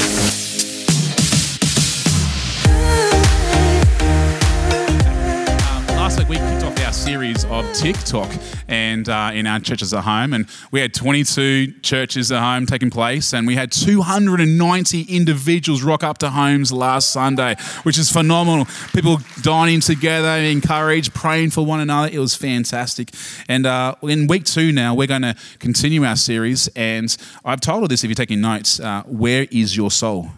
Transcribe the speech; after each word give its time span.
series 7.11 7.43
of 7.43 7.69
TikTok 7.73 8.31
and 8.69 9.09
uh, 9.09 9.31
in 9.33 9.45
our 9.45 9.59
churches 9.59 9.93
at 9.93 10.01
home, 10.01 10.31
and 10.31 10.47
we 10.71 10.79
had 10.79 10.93
22 10.93 11.81
churches 11.81 12.31
at 12.31 12.39
home 12.39 12.65
taking 12.65 12.89
place, 12.89 13.33
and 13.33 13.45
we 13.45 13.53
had 13.53 13.69
290 13.69 15.01
individuals 15.13 15.83
rock 15.83 16.05
up 16.05 16.19
to 16.19 16.29
homes 16.29 16.71
last 16.71 17.09
Sunday, 17.09 17.55
which 17.83 17.97
is 17.97 18.09
phenomenal. 18.09 18.65
People 18.93 19.17
dining 19.41 19.81
together, 19.81 20.37
encouraged, 20.37 21.13
praying 21.13 21.49
for 21.49 21.65
one 21.65 21.81
another. 21.81 22.09
It 22.09 22.19
was 22.19 22.33
fantastic. 22.33 23.09
And 23.49 23.65
uh, 23.65 23.95
in 24.03 24.27
week 24.27 24.45
two 24.45 24.71
now, 24.71 24.95
we're 24.95 25.07
going 25.07 25.23
to 25.23 25.35
continue 25.59 26.05
our 26.05 26.15
series, 26.15 26.69
and 26.77 27.13
I've 27.43 27.59
told 27.59 27.81
her 27.81 27.89
this 27.89 28.05
if 28.05 28.09
you're 28.09 28.15
taking 28.15 28.39
notes. 28.39 28.79
Uh, 28.79 29.03
where 29.05 29.47
is 29.51 29.75
your 29.75 29.91
soul? 29.91 30.29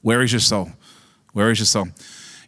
Where 0.00 0.22
is 0.22 0.32
your 0.32 0.40
soul? 0.40 0.72
Where 1.34 1.52
is 1.52 1.60
your 1.60 1.66
soul? 1.66 1.86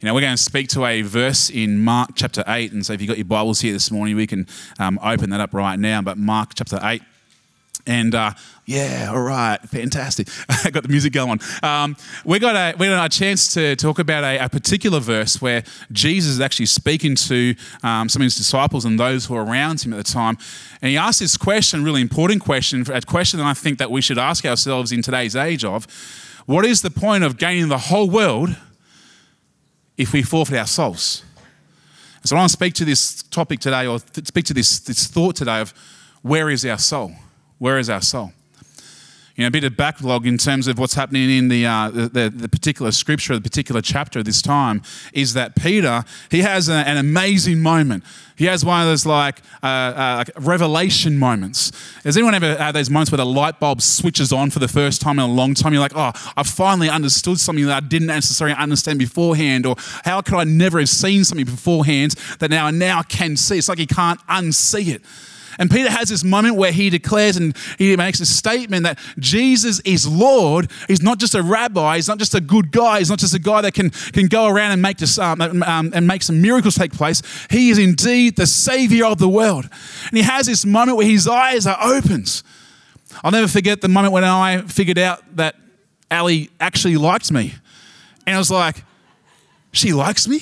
You 0.04 0.10
know, 0.10 0.14
we're 0.16 0.20
going 0.20 0.36
to 0.36 0.42
speak 0.42 0.68
to 0.68 0.84
a 0.84 1.00
verse 1.00 1.48
in 1.48 1.82
Mark 1.82 2.10
chapter 2.14 2.44
8. 2.46 2.72
And 2.72 2.84
so 2.84 2.92
if 2.92 3.00
you've 3.00 3.08
got 3.08 3.16
your 3.16 3.24
Bibles 3.24 3.62
here 3.62 3.72
this 3.72 3.90
morning, 3.90 4.16
we 4.16 4.26
can 4.26 4.46
um, 4.78 5.00
open 5.02 5.30
that 5.30 5.40
up 5.40 5.54
right 5.54 5.78
now. 5.78 6.02
But 6.02 6.18
Mark 6.18 6.50
chapter 6.54 6.78
8. 6.82 7.00
And 7.86 8.14
uh, 8.14 8.32
yeah, 8.66 9.10
all 9.10 9.22
right, 9.22 9.56
fantastic. 9.62 10.28
I 10.46 10.68
got 10.72 10.82
the 10.82 10.90
music 10.90 11.14
going. 11.14 11.40
Um, 11.62 11.96
we 12.22 12.38
got 12.38 12.54
a 12.54 12.76
we 12.76 12.86
got 12.88 13.14
a 13.14 13.18
chance 13.18 13.54
to 13.54 13.76
talk 13.76 13.98
about 13.98 14.24
a, 14.24 14.44
a 14.44 14.50
particular 14.50 15.00
verse 15.00 15.40
where 15.40 15.64
Jesus 15.90 16.32
is 16.32 16.40
actually 16.42 16.66
speaking 16.66 17.14
to 17.14 17.54
um, 17.82 18.10
some 18.10 18.20
of 18.20 18.24
his 18.24 18.36
disciples 18.36 18.84
and 18.84 19.00
those 19.00 19.24
who 19.24 19.34
are 19.34 19.42
around 19.42 19.86
him 19.86 19.94
at 19.94 19.96
the 19.96 20.12
time, 20.12 20.36
and 20.82 20.90
he 20.90 20.98
asked 20.98 21.20
this 21.20 21.38
question, 21.38 21.82
really 21.82 22.02
important 22.02 22.42
question, 22.42 22.84
a 22.92 23.00
question 23.00 23.38
that 23.38 23.46
I 23.46 23.54
think 23.54 23.78
that 23.78 23.90
we 23.90 24.02
should 24.02 24.18
ask 24.18 24.44
ourselves 24.44 24.92
in 24.92 25.00
today's 25.00 25.34
age 25.34 25.64
of, 25.64 25.86
what 26.44 26.66
is 26.66 26.82
the 26.82 26.90
point 26.90 27.24
of 27.24 27.38
gaining 27.38 27.68
the 27.68 27.78
whole 27.78 28.10
world 28.10 28.54
if 29.96 30.12
we 30.12 30.22
forfeit 30.22 30.58
our 30.58 30.66
souls. 30.66 31.22
So 32.24 32.36
I 32.36 32.38
want 32.38 32.50
to 32.50 32.52
speak 32.52 32.74
to 32.74 32.84
this 32.84 33.22
topic 33.22 33.60
today, 33.60 33.86
or 33.86 33.98
speak 33.98 34.46
to 34.46 34.54
this, 34.54 34.80
this 34.80 35.06
thought 35.06 35.36
today 35.36 35.60
of 35.60 35.74
where 36.22 36.48
is 36.48 36.64
our 36.64 36.78
soul? 36.78 37.12
Where 37.58 37.78
is 37.78 37.90
our 37.90 38.00
soul? 38.00 38.32
You 39.36 39.42
know, 39.42 39.48
a 39.48 39.50
bit 39.50 39.64
of 39.64 39.76
backlog 39.76 40.28
in 40.28 40.38
terms 40.38 40.68
of 40.68 40.78
what's 40.78 40.94
happening 40.94 41.28
in 41.28 41.48
the, 41.48 41.66
uh, 41.66 41.90
the, 41.90 42.32
the, 42.32 42.48
particular 42.48 42.92
scripture, 42.92 43.34
the 43.34 43.40
particular 43.40 43.82
chapter 43.82 44.20
at 44.20 44.26
this 44.26 44.40
time, 44.40 44.80
is 45.12 45.34
that 45.34 45.56
Peter, 45.56 46.04
he 46.30 46.42
has 46.42 46.68
a, 46.68 46.74
an 46.74 46.98
amazing 46.98 47.60
moment. 47.60 48.04
He 48.36 48.44
has 48.44 48.64
one 48.64 48.80
of 48.80 48.86
those 48.86 49.04
like, 49.04 49.40
uh, 49.60 49.66
uh, 49.66 50.24
revelation 50.38 51.18
moments. 51.18 51.72
Has 52.04 52.16
anyone 52.16 52.34
ever 52.34 52.54
had 52.54 52.76
those 52.76 52.90
moments 52.90 53.10
where 53.10 53.16
the 53.16 53.26
light 53.26 53.58
bulb 53.58 53.82
switches 53.82 54.32
on 54.32 54.50
for 54.50 54.60
the 54.60 54.68
first 54.68 55.00
time 55.00 55.18
in 55.18 55.24
a 55.24 55.32
long 55.32 55.54
time? 55.54 55.72
You're 55.72 55.82
like, 55.82 55.96
oh, 55.96 56.12
I 56.36 56.44
finally 56.44 56.88
understood 56.88 57.40
something 57.40 57.66
that 57.66 57.82
I 57.82 57.84
didn't 57.84 58.08
necessarily 58.08 58.54
understand 58.56 59.00
beforehand, 59.00 59.66
or 59.66 59.74
how 60.04 60.20
could 60.20 60.34
I 60.34 60.44
never 60.44 60.78
have 60.78 60.88
seen 60.88 61.24
something 61.24 61.46
beforehand 61.46 62.12
that 62.38 62.50
now 62.50 62.66
I 62.66 62.70
now 62.70 63.02
can 63.02 63.36
see? 63.36 63.58
It's 63.58 63.68
like 63.68 63.80
you 63.80 63.88
can't 63.88 64.20
unsee 64.28 64.94
it. 64.94 65.02
And 65.58 65.70
Peter 65.70 65.90
has 65.90 66.08
this 66.08 66.24
moment 66.24 66.56
where 66.56 66.72
he 66.72 66.90
declares 66.90 67.36
and 67.36 67.56
he 67.78 67.96
makes 67.96 68.20
a 68.20 68.26
statement 68.26 68.84
that 68.84 68.98
Jesus 69.18 69.80
is 69.80 70.06
Lord. 70.06 70.70
He's 70.88 71.02
not 71.02 71.18
just 71.18 71.34
a 71.34 71.42
rabbi. 71.42 71.96
He's 71.96 72.08
not 72.08 72.18
just 72.18 72.34
a 72.34 72.40
good 72.40 72.70
guy. 72.70 72.98
He's 72.98 73.10
not 73.10 73.18
just 73.18 73.34
a 73.34 73.38
guy 73.38 73.60
that 73.62 73.74
can, 73.74 73.90
can 73.90 74.26
go 74.26 74.46
around 74.46 74.72
and 74.72 74.82
make, 74.82 74.98
this, 74.98 75.18
um, 75.18 75.40
um, 75.40 75.92
and 75.94 76.06
make 76.06 76.22
some 76.22 76.40
miracles 76.40 76.74
take 76.74 76.92
place. 76.92 77.22
He 77.50 77.70
is 77.70 77.78
indeed 77.78 78.36
the 78.36 78.46
Savior 78.46 79.06
of 79.06 79.18
the 79.18 79.28
world. 79.28 79.68
And 80.08 80.16
he 80.16 80.22
has 80.22 80.46
this 80.46 80.64
moment 80.64 80.96
where 80.96 81.06
his 81.06 81.28
eyes 81.28 81.66
are 81.66 81.78
opened. 81.80 82.42
I'll 83.22 83.30
never 83.30 83.48
forget 83.48 83.80
the 83.80 83.88
moment 83.88 84.12
when 84.12 84.24
I 84.24 84.62
figured 84.62 84.98
out 84.98 85.22
that 85.36 85.56
Ali 86.10 86.50
actually 86.60 86.96
liked 86.96 87.30
me. 87.30 87.54
And 88.26 88.36
I 88.36 88.38
was 88.38 88.50
like, 88.50 88.84
she 89.72 89.92
likes 89.92 90.26
me? 90.26 90.40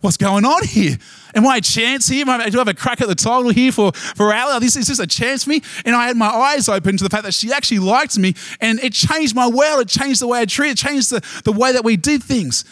What's 0.00 0.16
going 0.16 0.44
on 0.44 0.64
here? 0.64 0.96
Am 1.34 1.46
I 1.46 1.56
a 1.56 1.60
chance 1.60 2.08
here? 2.08 2.24
I, 2.28 2.48
Do 2.48 2.58
I 2.58 2.60
have 2.60 2.68
a 2.68 2.74
crack 2.74 3.00
at 3.00 3.08
the 3.08 3.14
title 3.14 3.50
here 3.50 3.72
for, 3.72 3.92
for 3.92 4.32
Ali? 4.32 4.60
This 4.60 4.76
is 4.76 4.86
just 4.86 5.00
a 5.00 5.06
chance 5.06 5.44
for 5.44 5.50
me. 5.50 5.62
And 5.84 5.96
I 5.96 6.06
had 6.06 6.16
my 6.16 6.28
eyes 6.28 6.68
open 6.68 6.96
to 6.96 7.04
the 7.04 7.10
fact 7.10 7.24
that 7.24 7.34
she 7.34 7.52
actually 7.52 7.80
liked 7.80 8.16
me. 8.18 8.34
And 8.60 8.78
it 8.80 8.92
changed 8.92 9.34
my 9.34 9.48
world. 9.48 9.82
It 9.82 9.88
changed 9.88 10.20
the 10.20 10.28
way 10.28 10.40
I 10.40 10.44
treated, 10.44 10.78
it 10.78 10.88
changed 10.88 11.10
the, 11.10 11.24
the 11.44 11.52
way 11.52 11.72
that 11.72 11.84
we 11.84 11.96
did 11.96 12.22
things. 12.22 12.64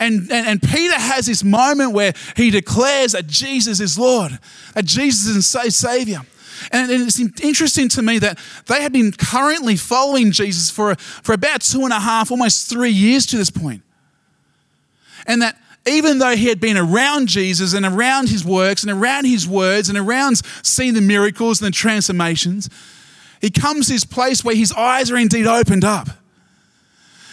And, 0.00 0.30
and, 0.30 0.46
and, 0.46 0.62
Peter 0.62 0.94
has 0.94 1.26
this 1.26 1.42
moment 1.42 1.92
where 1.92 2.12
he 2.36 2.50
declares 2.50 3.12
that 3.12 3.26
Jesus 3.26 3.80
is 3.80 3.98
Lord, 3.98 4.38
that 4.74 4.84
Jesus 4.84 5.54
is 5.56 5.76
Savior. 5.76 6.20
And 6.70 6.90
it's 6.90 7.18
interesting 7.18 7.88
to 7.90 8.02
me 8.02 8.18
that 8.20 8.38
they 8.66 8.82
had 8.82 8.92
been 8.92 9.12
currently 9.12 9.76
following 9.76 10.30
Jesus 10.30 10.70
for, 10.70 10.94
for 10.96 11.32
about 11.32 11.62
two 11.62 11.82
and 11.82 11.92
a 11.92 11.98
half, 11.98 12.30
almost 12.30 12.68
three 12.68 12.90
years 12.90 13.26
to 13.26 13.36
this 13.36 13.50
point. 13.50 13.82
And 15.26 15.42
that 15.42 15.58
even 15.86 16.18
though 16.18 16.36
he 16.36 16.46
had 16.46 16.60
been 16.60 16.76
around 16.76 17.28
Jesus 17.28 17.72
and 17.74 17.86
around 17.86 18.28
his 18.28 18.44
works 18.44 18.82
and 18.82 18.90
around 18.90 19.24
his 19.24 19.46
words 19.48 19.88
and 19.88 19.96
around 19.96 20.42
seeing 20.62 20.94
the 20.94 21.00
miracles 21.00 21.60
and 21.60 21.66
the 21.68 21.76
transformations, 21.76 22.68
he 23.40 23.50
comes 23.50 23.86
to 23.86 23.92
this 23.92 24.04
place 24.04 24.44
where 24.44 24.54
his 24.54 24.72
eyes 24.72 25.10
are 25.10 25.16
indeed 25.16 25.46
opened 25.46 25.84
up. 25.84 26.08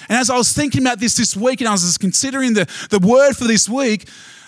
And 0.08 0.18
as 0.20 0.30
I 0.30 0.38
was 0.38 0.54
thinking 0.54 0.82
about 0.82 1.00
this 1.00 1.16
this 1.16 1.36
week 1.36 1.62
and 1.62 1.68
I 1.68 1.72
was 1.72 1.98
considering 1.98 2.54
the, 2.54 2.70
the 2.92 3.00
word 3.00 3.36
for 3.36 3.46
this 3.46 3.68
week, 3.68 4.08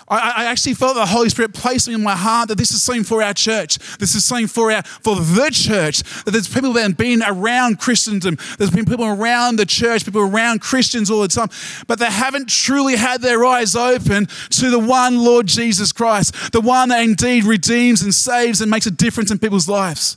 I, 0.10 0.34
I, 0.38 0.46
actually 0.46 0.74
felt 0.74 0.96
the 0.96 1.06
Holy 1.06 1.28
Spirit 1.28 1.54
placed 1.54 1.88
me 1.88 1.94
in 1.94 2.02
my 2.02 2.16
heart 2.16 2.48
that 2.48 2.58
this 2.58 2.72
is 2.72 2.82
something 2.82 3.04
for 3.04 3.22
our 3.22 3.34
church. 3.34 3.78
This 3.98 4.16
is 4.16 4.24
something 4.24 4.48
for 4.48 4.72
our 4.72 4.82
for 4.84 5.18
the 5.18 5.50
church. 5.52 6.02
That 6.24 6.32
there's 6.32 6.48
people 6.48 6.72
that 6.74 6.84
have 6.84 6.98
been 6.98 7.22
around 7.22 7.80
Christendom. 7.80 8.38
There's 8.58 8.72
been 8.72 8.86
people 8.86 9.06
around 9.06 9.58
the 9.58 9.66
church, 9.66 10.06
people 10.06 10.22
around 10.22 10.62
Christians 10.62 11.12
all 11.12 11.22
the 11.22 11.28
time, 11.28 11.50
but 11.88 12.00
they 12.00 12.10
haven't 12.10 12.48
truly 12.48 12.96
had 12.96 13.22
their 13.22 13.44
eyes 13.44 13.76
open 13.76 14.28
to 14.52 14.70
the 14.70 14.80
one 14.80 15.20
Lord 15.20 15.48
Jesus 15.48 15.92
Christ, 15.92 16.54
the 16.54 16.62
one 16.62 16.90
that 16.90 17.04
indeed 17.04 17.44
redeems 17.44 18.02
and 18.02 18.14
saves 18.14 18.62
and 18.62 18.72
makes 18.72 18.86
a 18.86 18.92
difference 18.92 19.30
in 19.30 19.40
people's 19.40 19.68
lives. 19.68 20.16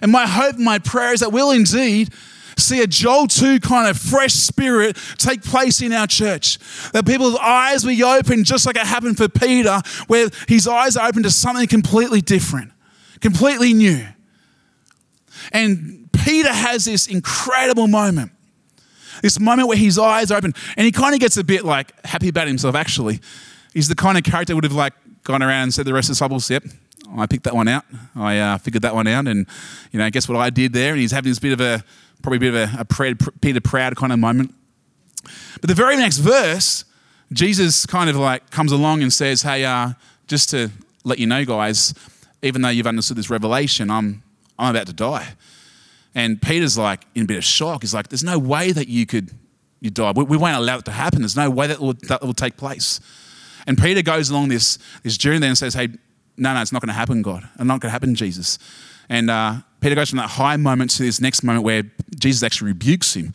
And 0.00 0.10
my 0.10 0.26
hope, 0.26 0.58
my 0.58 0.80
prayer 0.80 1.12
is 1.12 1.20
that 1.20 1.32
we'll 1.32 1.52
indeed 1.52 2.12
see 2.56 2.82
a 2.82 2.86
Joel 2.86 3.26
2 3.26 3.60
kind 3.60 3.88
of 3.88 3.98
fresh 3.98 4.34
spirit 4.34 4.96
take 5.18 5.42
place 5.42 5.80
in 5.80 5.92
our 5.92 6.06
church. 6.06 6.58
That 6.92 7.06
people's 7.06 7.36
eyes 7.36 7.84
be 7.84 8.02
open, 8.02 8.44
just 8.44 8.66
like 8.66 8.76
it 8.76 8.86
happened 8.86 9.16
for 9.16 9.28
Peter, 9.28 9.80
where 10.06 10.28
his 10.48 10.68
eyes 10.68 10.96
are 10.96 11.08
open 11.08 11.22
to 11.22 11.30
something 11.30 11.66
completely 11.66 12.20
different, 12.20 12.72
completely 13.20 13.72
new. 13.72 14.06
And 15.52 16.10
Peter 16.12 16.52
has 16.52 16.84
this 16.84 17.06
incredible 17.06 17.88
moment. 17.88 18.32
This 19.22 19.38
moment 19.38 19.68
where 19.68 19.76
his 19.76 19.98
eyes 19.98 20.30
are 20.30 20.38
open, 20.38 20.52
and 20.76 20.84
he 20.84 20.92
kind 20.92 21.14
of 21.14 21.20
gets 21.20 21.36
a 21.36 21.44
bit 21.44 21.64
like 21.64 21.92
happy 22.04 22.28
about 22.28 22.48
himself, 22.48 22.74
actually. 22.74 23.20
He's 23.72 23.88
the 23.88 23.94
kind 23.94 24.18
of 24.18 24.24
character 24.24 24.54
would 24.54 24.64
have 24.64 24.72
like 24.72 24.94
gone 25.24 25.42
around 25.42 25.64
and 25.64 25.74
said 25.74 25.86
the 25.86 25.92
rest 25.92 26.06
of 26.06 26.08
the 26.08 26.14
disciples, 26.14 26.50
Yep, 26.50 26.64
I 27.16 27.26
picked 27.26 27.44
that 27.44 27.54
one 27.54 27.68
out. 27.68 27.84
I 28.16 28.38
uh, 28.38 28.58
figured 28.58 28.82
that 28.82 28.94
one 28.94 29.06
out. 29.06 29.28
And, 29.28 29.46
you 29.90 29.98
know, 29.98 30.08
guess 30.10 30.28
what 30.28 30.38
I 30.38 30.50
did 30.50 30.72
there? 30.72 30.92
And 30.92 31.00
he's 31.00 31.12
having 31.12 31.30
this 31.30 31.38
bit 31.38 31.52
of 31.52 31.60
a, 31.60 31.84
probably 32.22 32.36
a 32.36 32.52
bit 32.52 32.54
of 32.54 32.74
a, 32.74 32.80
a 32.80 33.30
Peter 33.40 33.60
Proud 33.60 33.96
kind 33.96 34.12
of 34.12 34.18
moment. 34.18 34.54
But 35.60 35.68
the 35.68 35.74
very 35.74 35.96
next 35.96 36.18
verse, 36.18 36.84
Jesus 37.32 37.86
kind 37.86 38.10
of 38.10 38.16
like 38.16 38.50
comes 38.50 38.72
along 38.72 39.02
and 39.02 39.12
says, 39.12 39.42
Hey, 39.42 39.64
uh, 39.64 39.90
just 40.26 40.50
to 40.50 40.70
let 41.04 41.18
you 41.18 41.26
know, 41.26 41.44
guys, 41.44 41.94
even 42.42 42.62
though 42.62 42.68
you've 42.68 42.86
understood 42.86 43.16
this 43.16 43.30
revelation, 43.30 43.90
I'm, 43.90 44.22
I'm 44.58 44.74
about 44.74 44.86
to 44.86 44.92
die. 44.92 45.34
And 46.14 46.40
Peter's 46.40 46.76
like 46.76 47.06
in 47.14 47.24
a 47.24 47.26
bit 47.26 47.38
of 47.38 47.44
shock. 47.44 47.82
He's 47.82 47.94
like, 47.94 48.08
There's 48.08 48.24
no 48.24 48.38
way 48.38 48.72
that 48.72 48.88
you 48.88 49.06
could 49.06 49.30
you 49.82 49.90
die. 49.90 50.12
We, 50.14 50.24
we 50.24 50.36
won't 50.36 50.56
allow 50.56 50.78
it 50.78 50.84
to 50.86 50.92
happen. 50.92 51.22
There's 51.22 51.36
no 51.36 51.50
way 51.50 51.66
that 51.66 51.80
will, 51.80 51.94
that 52.08 52.22
will 52.22 52.34
take 52.34 52.56
place. 52.56 53.00
And 53.66 53.76
Peter 53.76 54.00
goes 54.00 54.30
along 54.30 54.48
this, 54.48 54.78
this 55.02 55.18
journey 55.18 55.38
there 55.38 55.48
and 55.48 55.58
says, 55.58 55.74
Hey, 55.74 55.88
no, 56.36 56.54
no, 56.54 56.62
it's 56.62 56.72
not 56.72 56.80
going 56.80 56.88
to 56.88 56.94
happen, 56.94 57.20
God. 57.20 57.48
It's 57.54 57.64
not 57.64 57.80
going 57.80 57.88
to 57.88 57.90
happen, 57.90 58.14
Jesus. 58.14 58.58
And 59.08 59.28
uh, 59.28 59.56
Peter 59.82 59.96
goes 59.96 60.10
from 60.10 60.18
that 60.18 60.30
high 60.30 60.56
moment 60.56 60.90
to 60.92 61.02
this 61.02 61.20
next 61.20 61.42
moment 61.42 61.64
where 61.64 61.82
Jesus 62.16 62.44
actually 62.44 62.68
rebukes 62.68 63.14
him. 63.14 63.34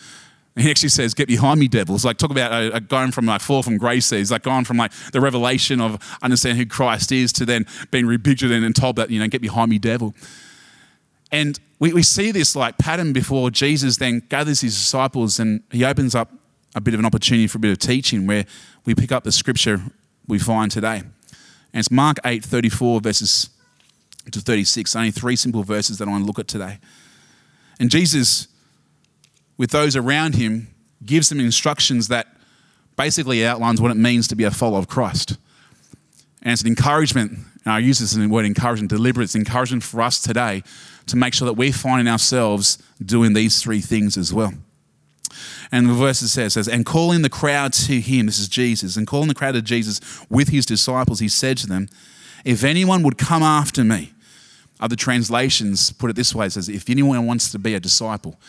He 0.56 0.72
actually 0.72 0.90
says, 0.90 1.14
"Get 1.14 1.28
behind 1.28 1.60
me, 1.60 1.68
devil." 1.68 1.94
It's 1.94 2.06
like 2.06 2.18
talk 2.18 2.32
about 2.32 2.52
a, 2.52 2.78
a 2.78 2.80
going 2.80 3.12
from 3.12 3.26
like 3.26 3.42
fall 3.42 3.62
from 3.62 3.78
grace. 3.78 4.10
He's 4.10 4.32
like 4.32 4.44
going 4.44 4.64
from 4.64 4.78
like 4.78 4.92
the 5.12 5.22
revelation 5.22 5.82
of 5.82 6.00
understanding 6.24 6.58
who 6.58 6.66
Christ 6.66 7.12
is 7.12 7.32
to 7.34 7.46
then 7.46 7.68
being 7.92 8.08
rebuked 8.08 8.42
and, 8.42 8.64
then 8.64 8.74
told 8.74 8.96
that 8.96 9.12
you 9.12 9.20
know, 9.20 9.28
"Get 9.28 9.42
behind 9.42 9.70
me, 9.70 9.78
devil." 9.78 10.16
And 11.32 11.60
we, 11.80 11.92
we 11.94 12.02
see 12.02 12.32
this 12.32 12.56
like 12.56 12.78
pattern 12.78 13.12
before 13.12 13.52
Jesus 13.52 13.98
then 13.98 14.24
gathers 14.30 14.62
his 14.62 14.74
disciples 14.74 15.40
and 15.40 15.62
he 15.70 15.84
opens 15.84 16.16
up 16.16 16.32
a 16.74 16.82
bit 16.82 16.94
of 16.94 17.02
an 17.02 17.06
opportunity 17.06 17.48
for 17.48 17.58
a 17.58 17.62
bit 17.62 17.72
of 17.72 17.80
teaching 17.80 18.26
where 18.26 18.46
we 18.86 18.96
pick 18.96 19.12
up 19.12 19.26
the 19.26 19.32
scripture 19.34 19.82
we 20.28 20.40
find 20.40 20.72
today. 20.72 21.00
And 21.74 21.80
it's 21.80 21.92
Mark 21.92 22.18
8 22.24 22.44
34 22.44 23.02
verses 23.02 23.50
to 24.32 24.40
36. 24.40 24.96
Only 24.96 25.12
three 25.12 25.36
simple 25.36 25.64
verses 25.64 25.98
that 25.98 26.08
I 26.08 26.12
want 26.12 26.24
to 26.24 26.28
look 26.28 26.40
at 26.40 26.48
today. 26.48 26.80
And 27.80 27.90
Jesus, 27.90 28.48
with 29.58 29.72
those 29.72 29.96
around 29.96 30.36
him, 30.36 30.68
gives 31.06 31.30
them 31.30 31.40
instructions 31.40 32.08
that 32.08 32.28
basically 32.96 33.46
outlines 33.46 33.80
what 33.80 33.92
it 33.92 33.98
means 33.98 34.28
to 34.28 34.36
be 34.36 34.44
a 34.44 34.52
follower 34.52 34.80
of 34.80 34.88
Christ. 34.88 35.38
And 36.42 36.52
it's 36.52 36.62
an 36.62 36.68
encouragement, 36.68 37.32
and 37.32 37.74
I 37.74 37.80
use 37.80 38.00
this 38.00 38.16
in 38.16 38.22
the 38.22 38.28
word 38.28 38.46
encouragement, 38.46 38.90
deliberate, 38.90 39.26
it's 39.26 39.36
encouragement 39.36 39.84
for 39.84 40.02
us 40.02 40.22
today 40.22 40.64
to 41.06 41.16
make 41.16 41.34
sure 41.34 41.46
that 41.46 41.54
we're 41.54 41.72
finding 41.72 42.08
ourselves 42.12 42.78
doing 43.04 43.34
these 43.34 43.62
three 43.62 43.82
things 43.82 44.18
as 44.18 44.34
well. 44.34 44.54
And 45.72 45.90
the 45.90 45.94
verse 45.94 46.20
says, 46.20 46.54
says, 46.54 46.68
and 46.68 46.86
calling 46.86 47.22
the 47.22 47.30
crowd 47.30 47.74
to 47.74 48.00
him, 48.00 48.26
this 48.26 48.40
is 48.40 48.48
Jesus, 48.48 48.96
and 48.96 49.06
calling 49.06 49.28
the 49.28 49.36
crowd 49.36 49.54
to 49.54 49.62
Jesus 49.62 50.00
with 50.30 50.50
his 50.50 50.66
disciples, 50.66 51.20
he 51.20 51.28
said 51.28 51.58
to 51.58 51.68
them, 51.68 51.90
If 52.46 52.64
anyone 52.64 53.04
would 53.04 53.18
come 53.18 53.44
after 53.44 53.84
me, 53.84 54.14
other 54.80 54.96
translations 54.96 55.92
put 55.92 56.10
it 56.10 56.16
this 56.16 56.36
way 56.36 56.48
it 56.48 56.52
says, 56.52 56.70
If 56.70 56.90
anyone 56.90 57.26
wants 57.26 57.52
to 57.52 57.60
be 57.60 57.74
a 57.74 57.80
disciple, 57.80 58.40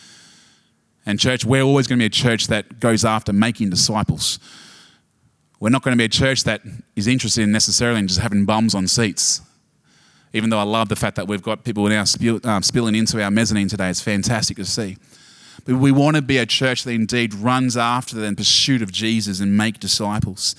and 1.08 1.18
church, 1.18 1.42
we're 1.42 1.62
always 1.62 1.86
going 1.86 1.98
to 1.98 2.02
be 2.02 2.06
a 2.06 2.10
church 2.10 2.48
that 2.48 2.80
goes 2.80 3.02
after 3.02 3.32
making 3.32 3.70
disciples. 3.70 4.38
We're 5.58 5.70
not 5.70 5.82
going 5.82 5.96
to 5.96 5.98
be 5.98 6.04
a 6.04 6.08
church 6.08 6.44
that 6.44 6.60
is 6.96 7.06
interested 7.06 7.42
in 7.42 7.50
necessarily 7.50 8.00
in 8.00 8.08
just 8.08 8.20
having 8.20 8.44
bums 8.44 8.74
on 8.74 8.86
seats. 8.86 9.40
Even 10.34 10.50
though 10.50 10.58
I 10.58 10.64
love 10.64 10.90
the 10.90 10.96
fact 10.96 11.16
that 11.16 11.26
we've 11.26 11.42
got 11.42 11.64
people 11.64 11.88
now 11.88 12.04
spill, 12.04 12.40
um, 12.44 12.62
spilling 12.62 12.94
into 12.94 13.22
our 13.22 13.30
mezzanine 13.30 13.68
today, 13.68 13.88
it's 13.88 14.02
fantastic 14.02 14.58
to 14.58 14.66
see. 14.66 14.98
But 15.64 15.76
we 15.76 15.90
want 15.90 16.16
to 16.16 16.22
be 16.22 16.36
a 16.36 16.44
church 16.44 16.84
that 16.84 16.92
indeed 16.92 17.34
runs 17.34 17.76
after 17.76 18.14
the 18.14 18.34
pursuit 18.34 18.82
of 18.82 18.92
Jesus 18.92 19.40
and 19.40 19.56
make 19.56 19.80
disciples. 19.80 20.54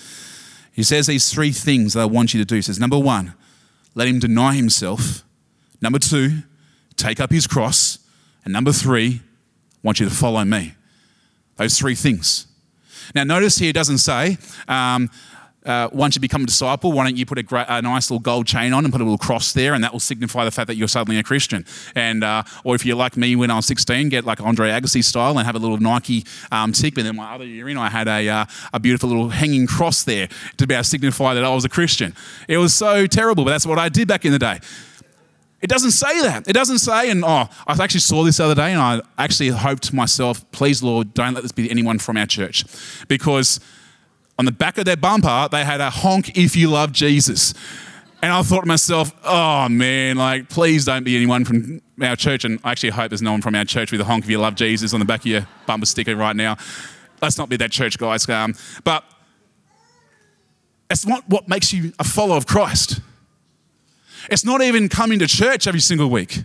He 0.73 0.81
says 0.81 1.05
these 1.05 1.31
three 1.31 1.51
things 1.51 1.93
that 1.93 2.01
I 2.01 2.05
want 2.05 2.33
you 2.33 2.39
to 2.39 2.45
do. 2.45 2.55
He 2.55 2.63
says, 2.63 2.79
number 2.79 2.97
one, 2.97 3.35
let 3.93 4.07
him 4.07 4.17
deny 4.17 4.55
himself. 4.55 5.23
Number 5.81 5.99
two, 5.99 6.39
take 6.95 7.19
up 7.19 7.31
his 7.31 7.47
cross. 7.47 7.99
And 8.43 8.53
number 8.53 8.71
three, 8.71 9.21
want 9.83 9.99
you 9.99 10.07
to 10.07 10.13
follow 10.13 10.43
me. 10.43 10.73
Those 11.57 11.77
three 11.77 11.95
things. 11.95 12.47
Now, 13.15 13.23
notice 13.23 13.57
here 13.57 13.69
it 13.69 13.73
doesn't 13.73 13.97
say, 13.99 14.37
um, 14.67 15.09
uh, 15.65 15.89
once 15.91 16.15
you 16.15 16.21
become 16.21 16.43
a 16.43 16.45
disciple, 16.45 16.91
why 16.91 17.03
don't 17.03 17.17
you 17.17 17.25
put 17.25 17.37
a, 17.37 17.43
great, 17.43 17.65
a, 17.67 17.81
nice 17.81 18.09
little 18.09 18.21
gold 18.21 18.47
chain 18.47 18.71
on 18.71 18.85
and 18.85 18.93
put 18.93 19.01
a 19.01 19.03
little 19.03 19.17
cross 19.17 19.51
there, 19.51 19.73
and 19.73 19.83
that 19.83 19.91
will 19.91 19.99
signify 19.99 20.45
the 20.45 20.51
fact 20.51 20.67
that 20.67 20.75
you're 20.75 20.87
suddenly 20.87 21.19
a 21.19 21.23
Christian. 21.23 21.65
And 21.95 22.23
uh, 22.23 22.43
or 22.63 22.75
if 22.75 22.85
you're 22.85 22.95
like 22.95 23.17
me 23.17 23.35
when 23.35 23.51
I 23.51 23.55
was 23.55 23.65
16, 23.65 24.09
get 24.09 24.25
like 24.25 24.39
Andre 24.41 24.69
Agassi 24.69 25.03
style 25.03 25.37
and 25.37 25.45
have 25.45 25.55
a 25.55 25.59
little 25.59 25.77
Nike 25.77 26.25
um, 26.51 26.71
tick. 26.71 26.95
But 26.95 27.03
then 27.03 27.17
my 27.17 27.35
other 27.35 27.45
year 27.45 27.67
in, 27.67 27.77
I 27.77 27.89
had 27.89 28.07
a, 28.07 28.29
uh, 28.29 28.45
a 28.73 28.79
beautiful 28.79 29.09
little 29.09 29.29
hanging 29.29 29.67
cross 29.67 30.03
there 30.03 30.29
to 30.57 30.65
be 30.65 30.73
able 30.73 30.83
to 30.83 30.89
signify 30.89 31.33
that 31.33 31.43
I 31.43 31.53
was 31.53 31.65
a 31.65 31.69
Christian. 31.69 32.15
It 32.47 32.57
was 32.57 32.73
so 32.73 33.05
terrible, 33.05 33.43
but 33.43 33.51
that's 33.51 33.65
what 33.65 33.77
I 33.77 33.89
did 33.89 34.07
back 34.07 34.25
in 34.25 34.31
the 34.31 34.39
day. 34.39 34.59
It 35.61 35.69
doesn't 35.69 35.91
say 35.91 36.21
that. 36.21 36.47
It 36.47 36.53
doesn't 36.53 36.79
say, 36.79 37.09
and 37.09 37.23
oh, 37.25 37.49
I 37.67 37.83
actually 37.83 37.99
saw 37.99 38.23
this 38.23 38.37
the 38.37 38.45
other 38.45 38.55
day, 38.55 38.71
and 38.71 38.81
I 38.81 39.01
actually 39.17 39.49
hoped 39.49 39.83
to 39.83 39.95
myself, 39.95 40.49
please, 40.51 40.81
Lord, 40.81 41.13
don't 41.13 41.33
let 41.33 41.43
this 41.43 41.51
be 41.51 41.69
anyone 41.69 41.99
from 41.99 42.15
our 42.17 42.25
church. 42.25 42.63
Because 43.07 43.59
on 44.37 44.45
the 44.45 44.53
back 44.53 44.77
of 44.77 44.85
their 44.85 44.95
bumper, 44.95 45.49
they 45.51 45.65
had 45.65 45.81
a 45.81 45.89
honk 45.89 46.37
if 46.37 46.55
you 46.55 46.69
love 46.69 46.93
Jesus. 46.93 47.53
And 48.21 48.31
I 48.31 48.41
thought 48.41 48.61
to 48.61 48.67
myself, 48.67 49.11
oh 49.23 49.67
man, 49.69 50.17
like, 50.17 50.49
please 50.49 50.85
don't 50.85 51.03
be 51.03 51.15
anyone 51.15 51.43
from 51.43 51.81
our 52.01 52.15
church. 52.15 52.45
And 52.45 52.59
I 52.63 52.71
actually 52.71 52.89
hope 52.89 53.09
there's 53.09 53.21
no 53.21 53.31
one 53.31 53.41
from 53.41 53.55
our 53.55 53.65
church 53.65 53.91
with 53.91 53.99
a 54.01 54.05
honk 54.05 54.23
if 54.23 54.29
you 54.29 54.37
love 54.37 54.55
Jesus 54.55 54.93
on 54.93 54.99
the 54.99 55.05
back 55.05 55.21
of 55.21 55.25
your 55.25 55.47
bumper 55.65 55.85
sticker 55.85 56.15
right 56.15 56.35
now. 56.35 56.57
Let's 57.21 57.37
not 57.37 57.49
be 57.49 57.57
that 57.57 57.71
church, 57.71 57.97
guys. 57.97 58.27
Um, 58.29 58.55
but 58.83 59.03
it's 60.89 61.05
not 61.05 61.27
what 61.27 61.47
makes 61.47 61.73
you 61.73 61.93
a 61.99 62.03
follower 62.03 62.37
of 62.37 62.45
Christ. 62.45 63.01
It's 64.31 64.45
not 64.45 64.61
even 64.61 64.89
coming 64.89 65.19
to 65.19 65.27
church 65.27 65.67
every 65.67 65.79
single 65.79 66.09
week. 66.09 66.43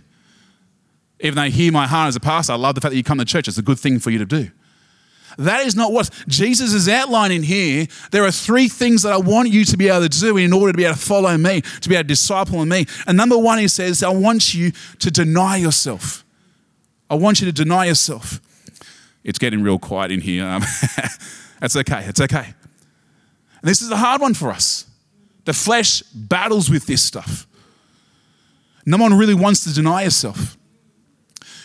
Even 1.19 1.35
though 1.35 1.43
you 1.43 1.51
hear 1.51 1.71
my 1.71 1.87
heart 1.87 2.09
as 2.09 2.15
a 2.15 2.19
pastor, 2.19 2.53
I 2.53 2.55
love 2.57 2.75
the 2.75 2.81
fact 2.81 2.91
that 2.91 2.97
you 2.97 3.03
come 3.03 3.17
to 3.19 3.25
church. 3.25 3.47
It's 3.47 3.57
a 3.57 3.63
good 3.63 3.79
thing 3.79 3.99
for 3.99 4.09
you 4.09 4.19
to 4.19 4.25
do. 4.25 4.51
That 5.37 5.65
is 5.65 5.75
not 5.75 5.91
what 5.91 6.09
Jesus 6.27 6.73
is 6.73 6.87
outlining 6.87 7.43
here. 7.43 7.87
There 8.11 8.23
are 8.23 8.31
three 8.31 8.67
things 8.67 9.03
that 9.03 9.13
I 9.13 9.17
want 9.17 9.49
you 9.49 9.65
to 9.65 9.77
be 9.77 9.89
able 9.89 10.07
to 10.07 10.09
do 10.09 10.37
in 10.37 10.53
order 10.53 10.71
to 10.71 10.77
be 10.77 10.85
able 10.85 10.95
to 10.95 11.01
follow 11.01 11.37
me, 11.37 11.61
to 11.61 11.89
be 11.89 11.95
able 11.95 12.03
to 12.03 12.07
disciple 12.07 12.63
me. 12.65 12.85
And 13.05 13.17
number 13.17 13.37
one, 13.37 13.59
he 13.59 13.67
says, 13.67 14.01
I 14.01 14.09
want 14.09 14.53
you 14.53 14.71
to 14.99 15.11
deny 15.11 15.57
yourself. 15.57 16.23
I 17.09 17.15
want 17.15 17.41
you 17.41 17.45
to 17.47 17.51
deny 17.51 17.85
yourself. 17.85 18.39
It's 19.23 19.39
getting 19.39 19.61
real 19.61 19.79
quiet 19.79 20.11
in 20.11 20.21
here. 20.21 20.45
Um, 20.45 20.61
that's 21.59 21.75
okay. 21.75 22.05
It's 22.05 22.21
okay. 22.21 22.53
And 23.61 23.69
this 23.69 23.81
is 23.81 23.91
a 23.91 23.97
hard 23.97 24.21
one 24.21 24.33
for 24.33 24.51
us. 24.51 24.85
The 25.45 25.53
flesh 25.53 26.01
battles 26.13 26.69
with 26.69 26.85
this 26.85 27.03
stuff. 27.03 27.47
No 28.85 28.97
one 28.97 29.13
really 29.13 29.33
wants 29.33 29.63
to 29.63 29.73
deny 29.73 30.03
yourself. 30.03 30.57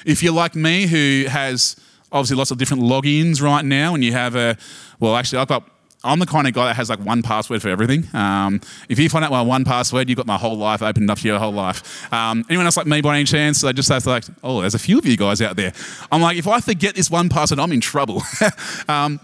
If 0.04 0.22
you're 0.22 0.32
like 0.32 0.54
me, 0.54 0.86
who 0.86 1.26
has 1.28 1.76
obviously 2.10 2.36
lots 2.36 2.50
of 2.50 2.58
different 2.58 2.82
logins 2.82 3.42
right 3.42 3.64
now, 3.64 3.94
and 3.94 4.02
you 4.02 4.12
have 4.12 4.34
a, 4.34 4.56
well, 4.98 5.16
actually, 5.16 5.38
I've 5.38 5.48
got 5.48 5.68
I'm 6.02 6.18
the 6.18 6.26
kind 6.26 6.46
of 6.46 6.54
guy 6.54 6.66
that 6.66 6.76
has 6.76 6.88
like 6.88 7.00
one 7.00 7.22
password 7.22 7.60
for 7.60 7.68
everything. 7.68 8.04
Um, 8.14 8.62
if 8.88 8.98
you 8.98 9.10
find 9.10 9.22
out 9.22 9.30
my 9.30 9.42
one 9.42 9.64
password, 9.64 10.08
you've 10.08 10.16
got 10.16 10.26
my 10.26 10.38
whole 10.38 10.56
life 10.56 10.82
opened 10.82 11.10
up 11.10 11.18
to 11.18 11.28
your 11.28 11.38
whole 11.38 11.52
life. 11.52 12.10
Um, 12.12 12.44
anyone 12.48 12.64
else 12.64 12.78
like 12.78 12.86
me 12.86 13.02
by 13.02 13.16
any 13.16 13.24
chance? 13.24 13.62
I 13.64 13.72
just 13.72 13.90
have 13.90 14.06
like, 14.06 14.24
oh, 14.42 14.62
there's 14.62 14.74
a 14.74 14.78
few 14.78 14.98
of 14.98 15.04
you 15.04 15.18
guys 15.18 15.42
out 15.42 15.56
there. 15.56 15.74
I'm 16.10 16.22
like, 16.22 16.38
if 16.38 16.48
I 16.48 16.60
forget 16.60 16.94
this 16.94 17.10
one 17.10 17.28
password, 17.28 17.60
I'm 17.60 17.72
in 17.72 17.82
trouble. 17.82 18.22
um, 18.88 19.20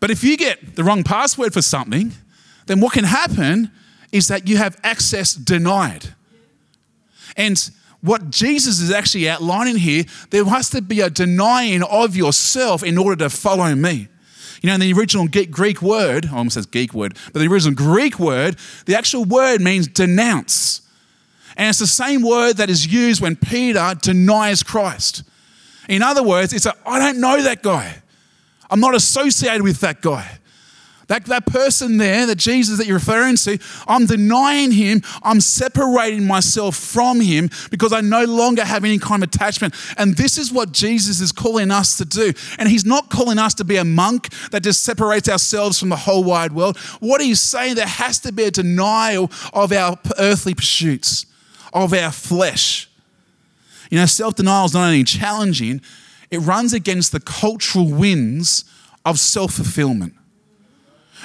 but 0.00 0.10
if 0.10 0.24
you 0.24 0.38
get 0.38 0.76
the 0.76 0.84
wrong 0.84 1.04
password 1.04 1.52
for 1.52 1.60
something, 1.60 2.12
then 2.64 2.80
what 2.80 2.94
can 2.94 3.04
happen 3.04 3.70
is 4.10 4.28
that 4.28 4.48
you 4.48 4.56
have 4.56 4.78
access 4.82 5.34
denied. 5.34 6.14
And 7.36 7.70
what 8.00 8.30
Jesus 8.30 8.80
is 8.80 8.90
actually 8.90 9.28
outlining 9.28 9.76
here, 9.76 10.04
there 10.30 10.44
has 10.44 10.70
to 10.70 10.82
be 10.82 11.00
a 11.00 11.10
denying 11.10 11.82
of 11.82 12.16
yourself 12.16 12.82
in 12.82 12.98
order 12.98 13.16
to 13.24 13.30
follow 13.30 13.74
me. 13.74 14.08
You 14.62 14.68
know, 14.68 14.74
in 14.74 14.80
the 14.80 14.92
original 14.92 15.28
Greek 15.28 15.82
word, 15.82 16.26
I 16.26 16.36
almost 16.36 16.54
says 16.54 16.66
geek 16.66 16.94
word, 16.94 17.16
but 17.32 17.40
the 17.40 17.46
original 17.46 17.74
Greek 17.74 18.18
word, 18.18 18.56
the 18.86 18.96
actual 18.96 19.24
word 19.24 19.60
means 19.60 19.86
denounce. 19.86 20.82
And 21.56 21.68
it's 21.68 21.78
the 21.78 21.86
same 21.86 22.22
word 22.22 22.58
that 22.58 22.70
is 22.70 22.86
used 22.86 23.20
when 23.20 23.36
Peter 23.36 23.94
denies 24.00 24.62
Christ. 24.62 25.22
In 25.88 26.02
other 26.02 26.22
words, 26.22 26.52
it's 26.52 26.66
a, 26.66 26.74
I 26.84 26.98
don't 26.98 27.20
know 27.20 27.42
that 27.42 27.62
guy. 27.62 28.02
I'm 28.70 28.80
not 28.80 28.94
associated 28.94 29.62
with 29.62 29.80
that 29.80 30.00
guy. 30.00 30.38
That, 31.08 31.24
that 31.26 31.46
person 31.46 31.98
there, 31.98 32.26
that 32.26 32.36
Jesus 32.36 32.78
that 32.78 32.86
you're 32.86 32.96
referring 32.96 33.36
to, 33.36 33.58
I'm 33.86 34.06
denying 34.06 34.72
him. 34.72 35.02
I'm 35.22 35.40
separating 35.40 36.26
myself 36.26 36.74
from 36.76 37.20
him 37.20 37.48
because 37.70 37.92
I 37.92 38.00
no 38.00 38.24
longer 38.24 38.64
have 38.64 38.84
any 38.84 38.98
kind 38.98 39.22
of 39.22 39.28
attachment. 39.28 39.74
And 39.98 40.16
this 40.16 40.36
is 40.36 40.52
what 40.52 40.72
Jesus 40.72 41.20
is 41.20 41.30
calling 41.30 41.70
us 41.70 41.96
to 41.98 42.04
do. 42.04 42.32
And 42.58 42.68
he's 42.68 42.84
not 42.84 43.08
calling 43.08 43.38
us 43.38 43.54
to 43.54 43.64
be 43.64 43.76
a 43.76 43.84
monk 43.84 44.30
that 44.50 44.64
just 44.64 44.82
separates 44.82 45.28
ourselves 45.28 45.78
from 45.78 45.90
the 45.90 45.96
whole 45.96 46.24
wide 46.24 46.52
world. 46.52 46.76
What 46.98 47.20
he's 47.20 47.40
saying, 47.40 47.76
there 47.76 47.86
has 47.86 48.18
to 48.20 48.32
be 48.32 48.44
a 48.44 48.50
denial 48.50 49.30
of 49.52 49.70
our 49.70 49.96
earthly 50.18 50.54
pursuits, 50.54 51.26
of 51.72 51.92
our 51.92 52.10
flesh. 52.10 52.90
You 53.92 53.98
know, 53.98 54.06
self 54.06 54.34
denial 54.34 54.66
is 54.66 54.74
not 54.74 54.86
only 54.86 55.04
challenging, 55.04 55.80
it 56.32 56.38
runs 56.38 56.72
against 56.72 57.12
the 57.12 57.20
cultural 57.20 57.88
winds 57.88 58.64
of 59.04 59.20
self 59.20 59.52
fulfillment. 59.52 60.15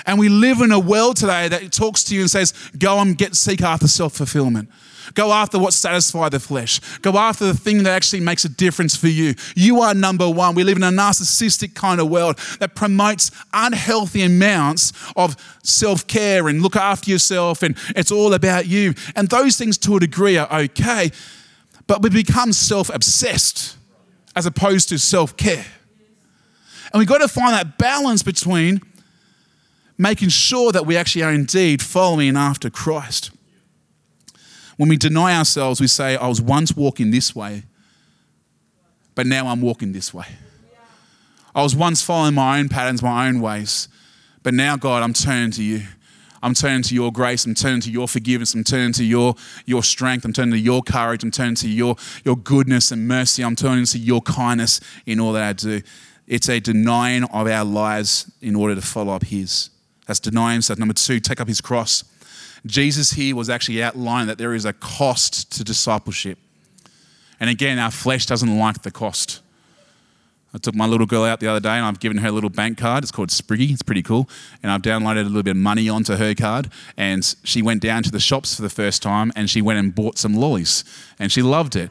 And 0.05 0.19
we 0.19 0.29
live 0.29 0.61
in 0.61 0.71
a 0.71 0.79
world 0.79 1.17
today 1.17 1.47
that 1.47 1.71
talks 1.71 2.03
to 2.05 2.15
you 2.15 2.21
and 2.21 2.31
says, 2.31 2.53
go 2.77 2.99
and 2.99 3.17
get 3.17 3.35
seek 3.35 3.61
after 3.61 3.87
self-fulfillment. 3.87 4.69
Go 5.13 5.31
after 5.31 5.59
what 5.59 5.73
satisfies 5.73 6.31
the 6.31 6.39
flesh. 6.39 6.79
Go 6.99 7.17
after 7.17 7.45
the 7.45 7.53
thing 7.53 7.83
that 7.83 7.91
actually 7.91 8.21
makes 8.21 8.45
a 8.45 8.49
difference 8.49 8.95
for 8.95 9.07
you. 9.07 9.33
You 9.55 9.81
are 9.81 9.93
number 9.93 10.29
one. 10.29 10.55
We 10.55 10.63
live 10.63 10.77
in 10.77 10.83
a 10.83 10.89
narcissistic 10.89 11.73
kind 11.73 11.99
of 11.99 12.09
world 12.09 12.37
that 12.59 12.75
promotes 12.75 13.31
unhealthy 13.53 14.21
amounts 14.21 14.93
of 15.15 15.35
self 15.63 16.07
care 16.07 16.47
and 16.47 16.61
look 16.61 16.75
after 16.75 17.09
yourself, 17.09 17.63
and 17.63 17.77
it's 17.95 18.11
all 18.11 18.33
about 18.33 18.67
you. 18.67 18.93
And 19.15 19.27
those 19.29 19.57
things, 19.57 19.77
to 19.79 19.97
a 19.97 19.99
degree, 19.99 20.37
are 20.37 20.61
okay, 20.61 21.11
but 21.87 22.01
we 22.01 22.09
become 22.09 22.53
self 22.53 22.93
obsessed 22.93 23.77
as 24.35 24.45
opposed 24.45 24.89
to 24.89 24.97
self 24.97 25.35
care. 25.35 25.65
And 26.93 26.99
we've 26.99 27.07
got 27.07 27.19
to 27.19 27.27
find 27.27 27.53
that 27.53 27.77
balance 27.77 28.21
between 28.23 28.81
making 30.01 30.29
sure 30.29 30.71
that 30.71 30.83
we 30.83 30.97
actually 30.97 31.21
are 31.21 31.31
indeed 31.31 31.79
following 31.79 32.35
after 32.35 32.71
Christ. 32.71 33.29
When 34.77 34.89
we 34.89 34.97
deny 34.97 35.37
ourselves, 35.37 35.79
we 35.79 35.85
say, 35.85 36.15
I 36.17 36.27
was 36.27 36.41
once 36.41 36.75
walking 36.75 37.11
this 37.11 37.35
way, 37.35 37.63
but 39.13 39.27
now 39.27 39.47
I'm 39.47 39.61
walking 39.61 39.91
this 39.91 40.11
way. 40.11 40.25
I 41.53 41.61
was 41.61 41.75
once 41.75 42.01
following 42.01 42.33
my 42.33 42.57
own 42.57 42.67
patterns, 42.67 43.03
my 43.03 43.27
own 43.27 43.41
ways, 43.41 43.89
but 44.41 44.55
now, 44.55 44.75
God, 44.75 45.03
I'm 45.03 45.13
turning 45.13 45.51
to 45.51 45.63
you. 45.63 45.83
I'm 46.41 46.55
turning 46.55 46.81
to 46.81 46.95
your 46.95 47.11
grace. 47.11 47.45
I'm 47.45 47.53
turning 47.53 47.81
to 47.81 47.91
your 47.91 48.07
forgiveness. 48.07 48.55
I'm 48.55 48.63
turning 48.63 48.93
to 48.93 49.03
your, 49.03 49.35
your 49.67 49.83
strength. 49.83 50.25
I'm 50.25 50.33
turning 50.33 50.53
to 50.53 50.59
your 50.59 50.81
courage. 50.81 51.23
I'm 51.23 51.29
turning 51.29 51.53
to 51.55 51.69
your, 51.69 51.95
your 52.25 52.35
goodness 52.35 52.91
and 52.91 53.07
mercy. 53.07 53.43
I'm 53.43 53.55
turning 53.55 53.85
to 53.85 53.99
your 53.99 54.21
kindness 54.23 54.79
in 55.05 55.19
all 55.19 55.33
that 55.33 55.43
I 55.43 55.53
do. 55.53 55.83
It's 56.25 56.49
a 56.49 56.59
denying 56.59 57.25
of 57.25 57.45
our 57.45 57.63
lives 57.63 58.31
in 58.41 58.55
order 58.55 58.73
to 58.73 58.81
follow 58.81 59.13
up 59.13 59.25
His. 59.25 59.69
That's 60.11 60.19
deny 60.19 60.51
himself. 60.51 60.77
Number 60.77 60.93
two, 60.93 61.21
take 61.21 61.39
up 61.39 61.47
his 61.47 61.61
cross. 61.61 62.03
Jesus 62.65 63.13
here 63.13 63.33
was 63.33 63.49
actually 63.49 63.81
outlining 63.81 64.27
that 64.27 64.37
there 64.37 64.53
is 64.53 64.65
a 64.65 64.73
cost 64.73 65.53
to 65.53 65.63
discipleship. 65.63 66.37
And 67.39 67.49
again, 67.49 67.79
our 67.79 67.91
flesh 67.91 68.25
doesn't 68.25 68.59
like 68.59 68.81
the 68.81 68.91
cost. 68.91 69.39
I 70.53 70.57
took 70.57 70.75
my 70.75 70.85
little 70.85 71.05
girl 71.05 71.23
out 71.23 71.39
the 71.39 71.47
other 71.47 71.61
day 71.61 71.69
and 71.69 71.85
I've 71.85 72.01
given 72.01 72.17
her 72.17 72.27
a 72.27 72.31
little 72.33 72.49
bank 72.49 72.77
card. 72.77 73.05
It's 73.05 73.11
called 73.13 73.29
Spriggy. 73.29 73.71
It's 73.71 73.83
pretty 73.83 74.03
cool. 74.03 74.27
And 74.61 74.69
I've 74.69 74.81
downloaded 74.81 75.21
a 75.21 75.29
little 75.29 75.43
bit 75.43 75.51
of 75.51 75.63
money 75.63 75.87
onto 75.87 76.15
her 76.15 76.35
card. 76.35 76.69
And 76.97 77.33
she 77.45 77.61
went 77.61 77.81
down 77.81 78.03
to 78.03 78.11
the 78.11 78.19
shops 78.19 78.53
for 78.53 78.63
the 78.63 78.69
first 78.69 79.01
time 79.01 79.31
and 79.33 79.49
she 79.49 79.61
went 79.61 79.79
and 79.79 79.95
bought 79.95 80.17
some 80.17 80.33
lollies. 80.33 80.83
And 81.19 81.31
she 81.31 81.41
loved 81.41 81.77
it. 81.77 81.89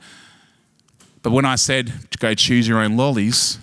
But 1.22 1.30
when 1.30 1.46
I 1.46 1.54
said 1.54 2.10
to 2.10 2.18
go 2.18 2.34
choose 2.34 2.68
your 2.68 2.80
own 2.80 2.98
lollies, 2.98 3.58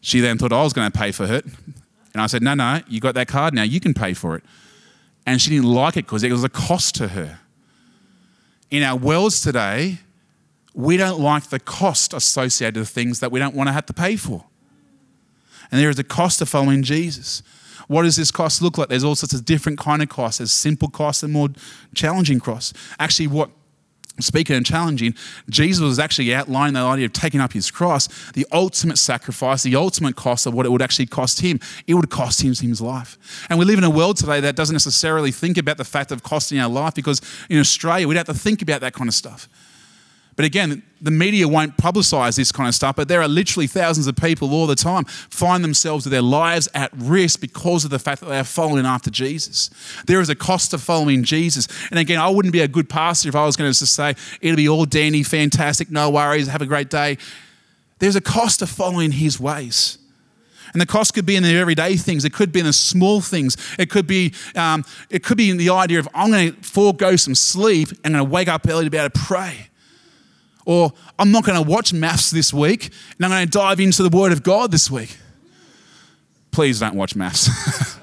she 0.00 0.18
then 0.18 0.38
thought 0.38 0.52
I 0.52 0.64
was 0.64 0.72
going 0.72 0.90
to 0.90 0.98
pay 0.98 1.12
for 1.12 1.32
it. 1.32 1.44
And 2.12 2.22
I 2.22 2.26
said, 2.26 2.42
no, 2.42 2.54
no, 2.54 2.80
you 2.88 3.00
got 3.00 3.14
that 3.14 3.28
card 3.28 3.54
now. 3.54 3.62
You 3.62 3.80
can 3.80 3.94
pay 3.94 4.14
for 4.14 4.36
it. 4.36 4.44
And 5.26 5.40
she 5.40 5.50
didn't 5.50 5.72
like 5.72 5.96
it 5.96 6.06
because 6.06 6.22
it 6.22 6.32
was 6.32 6.44
a 6.44 6.48
cost 6.48 6.94
to 6.96 7.08
her. 7.08 7.40
In 8.70 8.82
our 8.82 8.96
worlds 8.96 9.40
today, 9.40 9.98
we 10.74 10.96
don't 10.96 11.20
like 11.20 11.50
the 11.50 11.60
cost 11.60 12.14
associated 12.14 12.78
with 12.78 12.88
things 12.88 13.20
that 13.20 13.30
we 13.30 13.38
don't 13.38 13.54
want 13.54 13.68
to 13.68 13.72
have 13.72 13.86
to 13.86 13.92
pay 13.92 14.16
for. 14.16 14.44
And 15.70 15.80
there 15.80 15.90
is 15.90 15.98
a 15.98 16.04
cost 16.04 16.38
to 16.38 16.46
following 16.46 16.82
Jesus. 16.82 17.42
What 17.86 18.02
does 18.02 18.16
this 18.16 18.30
cost 18.30 18.62
look 18.62 18.78
like? 18.78 18.88
There's 18.88 19.04
all 19.04 19.16
sorts 19.16 19.34
of 19.34 19.44
different 19.44 19.78
kind 19.78 20.02
of 20.02 20.08
costs. 20.08 20.38
There's 20.38 20.52
simple 20.52 20.88
costs 20.88 21.22
and 21.22 21.32
more 21.32 21.48
challenging 21.94 22.40
costs. 22.40 22.72
Actually, 22.98 23.26
what 23.26 23.50
speaking 24.22 24.56
and 24.56 24.64
challenging, 24.64 25.14
Jesus 25.48 25.82
was 25.82 25.98
actually 25.98 26.34
outlining 26.34 26.74
the 26.74 26.80
idea 26.80 27.06
of 27.06 27.12
taking 27.12 27.40
up 27.40 27.52
his 27.52 27.70
cross, 27.70 28.08
the 28.32 28.46
ultimate 28.52 28.98
sacrifice, 28.98 29.62
the 29.62 29.76
ultimate 29.76 30.16
cost 30.16 30.46
of 30.46 30.54
what 30.54 30.66
it 30.66 30.70
would 30.70 30.82
actually 30.82 31.06
cost 31.06 31.40
him. 31.40 31.60
It 31.86 31.94
would 31.94 32.10
cost 32.10 32.42
him 32.42 32.54
his 32.54 32.80
life. 32.80 33.18
And 33.48 33.58
we 33.58 33.64
live 33.64 33.78
in 33.78 33.84
a 33.84 33.90
world 33.90 34.16
today 34.16 34.40
that 34.40 34.56
doesn't 34.56 34.74
necessarily 34.74 35.32
think 35.32 35.56
about 35.56 35.76
the 35.76 35.84
fact 35.84 36.12
of 36.12 36.22
costing 36.22 36.58
our 36.58 36.68
life 36.68 36.94
because 36.94 37.20
in 37.48 37.58
Australia, 37.58 38.06
we'd 38.06 38.16
have 38.16 38.26
to 38.26 38.34
think 38.34 38.62
about 38.62 38.80
that 38.80 38.92
kind 38.92 39.08
of 39.08 39.14
stuff. 39.14 39.48
But 40.40 40.46
again, 40.46 40.82
the 41.02 41.10
media 41.10 41.46
won't 41.46 41.76
publicize 41.76 42.34
this 42.34 42.50
kind 42.50 42.66
of 42.66 42.74
stuff, 42.74 42.96
but 42.96 43.08
there 43.08 43.20
are 43.20 43.28
literally 43.28 43.66
thousands 43.66 44.06
of 44.06 44.16
people 44.16 44.54
all 44.54 44.66
the 44.66 44.74
time 44.74 45.04
find 45.04 45.62
themselves 45.62 46.06
with 46.06 46.12
their 46.12 46.22
lives 46.22 46.66
at 46.72 46.90
risk 46.96 47.42
because 47.42 47.84
of 47.84 47.90
the 47.90 47.98
fact 47.98 48.22
that 48.22 48.26
they 48.30 48.38
are 48.38 48.44
following 48.44 48.86
after 48.86 49.10
Jesus. 49.10 49.68
There 50.06 50.18
is 50.18 50.30
a 50.30 50.34
cost 50.34 50.70
to 50.70 50.78
following 50.78 51.24
Jesus. 51.24 51.68
And 51.90 51.98
again, 51.98 52.18
I 52.18 52.30
wouldn't 52.30 52.54
be 52.54 52.62
a 52.62 52.68
good 52.68 52.88
pastor 52.88 53.28
if 53.28 53.36
I 53.36 53.44
was 53.44 53.54
going 53.54 53.70
to 53.70 53.78
just 53.78 53.92
say, 53.92 54.14
it'll 54.40 54.56
be 54.56 54.66
all 54.66 54.86
dandy, 54.86 55.22
fantastic, 55.24 55.90
no 55.90 56.08
worries, 56.08 56.48
have 56.48 56.62
a 56.62 56.66
great 56.66 56.88
day. 56.88 57.18
There's 57.98 58.16
a 58.16 58.22
cost 58.22 58.60
to 58.60 58.66
following 58.66 59.12
his 59.12 59.38
ways. 59.38 59.98
And 60.72 60.80
the 60.80 60.86
cost 60.86 61.12
could 61.12 61.26
be 61.26 61.36
in 61.36 61.42
the 61.42 61.54
everyday 61.54 61.98
things. 61.98 62.24
It 62.24 62.32
could 62.32 62.50
be 62.50 62.60
in 62.60 62.66
the 62.66 62.72
small 62.72 63.20
things. 63.20 63.58
It 63.78 63.90
could 63.90 64.06
be, 64.06 64.32
um, 64.56 64.86
it 65.10 65.22
could 65.22 65.36
be 65.36 65.50
in 65.50 65.58
the 65.58 65.68
idea 65.68 65.98
of 65.98 66.08
I'm 66.14 66.30
going 66.30 66.54
to 66.54 66.62
forego 66.62 67.16
some 67.16 67.34
sleep 67.34 67.90
and 68.04 68.16
I'm 68.16 68.22
going 68.22 68.24
to 68.24 68.32
wake 68.32 68.48
up 68.48 68.66
early 68.66 68.84
to 68.84 68.90
be 68.90 68.96
able 68.96 69.10
to 69.10 69.20
pray. 69.20 69.66
Or 70.70 70.92
I'm 71.18 71.32
not 71.32 71.44
going 71.44 71.60
to 71.60 71.68
watch 71.68 71.92
MAFS 71.92 72.30
this 72.30 72.54
week 72.54 72.92
and 73.16 73.24
I'm 73.24 73.32
going 73.32 73.44
to 73.44 73.50
dive 73.50 73.80
into 73.80 74.04
the 74.04 74.16
Word 74.16 74.30
of 74.30 74.44
God 74.44 74.70
this 74.70 74.88
week. 74.88 75.16
Please 76.52 76.78
don't 76.78 76.94
watch 76.94 77.16
MAFS. 77.16 77.98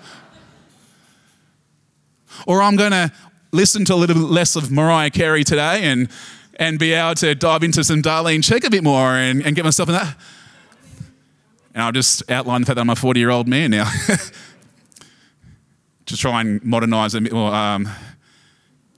or 2.45 2.61
I'm 2.61 2.75
going 2.75 2.91
to 2.91 3.09
listen 3.53 3.85
to 3.85 3.93
a 3.93 3.95
little 3.95 4.17
bit 4.17 4.29
less 4.29 4.57
of 4.57 4.69
Mariah 4.69 5.11
Carey 5.11 5.45
today 5.45 5.83
and, 5.83 6.09
and 6.55 6.77
be 6.77 6.91
able 6.91 7.15
to 7.15 7.35
dive 7.35 7.63
into 7.63 7.85
some 7.85 8.01
Darlene 8.01 8.39
Zschech 8.39 8.65
a 8.65 8.69
bit 8.69 8.83
more 8.83 9.15
and, 9.15 9.45
and 9.45 9.55
get 9.55 9.63
myself 9.63 9.87
in 9.87 9.95
that. 9.95 10.17
And 11.73 11.83
I'll 11.83 11.93
just 11.93 12.29
outline 12.29 12.63
the 12.63 12.65
fact 12.65 12.75
that 12.75 12.81
I'm 12.81 12.89
a 12.89 12.97
40 12.97 13.17
year 13.17 13.29
old 13.29 13.47
man 13.47 13.71
now. 13.71 13.85
to 16.05 16.17
try 16.17 16.41
and 16.41 16.61
modernize 16.65 17.15
a 17.15 17.21
bit 17.21 17.31
more. 17.31 17.55
Um, 17.55 17.87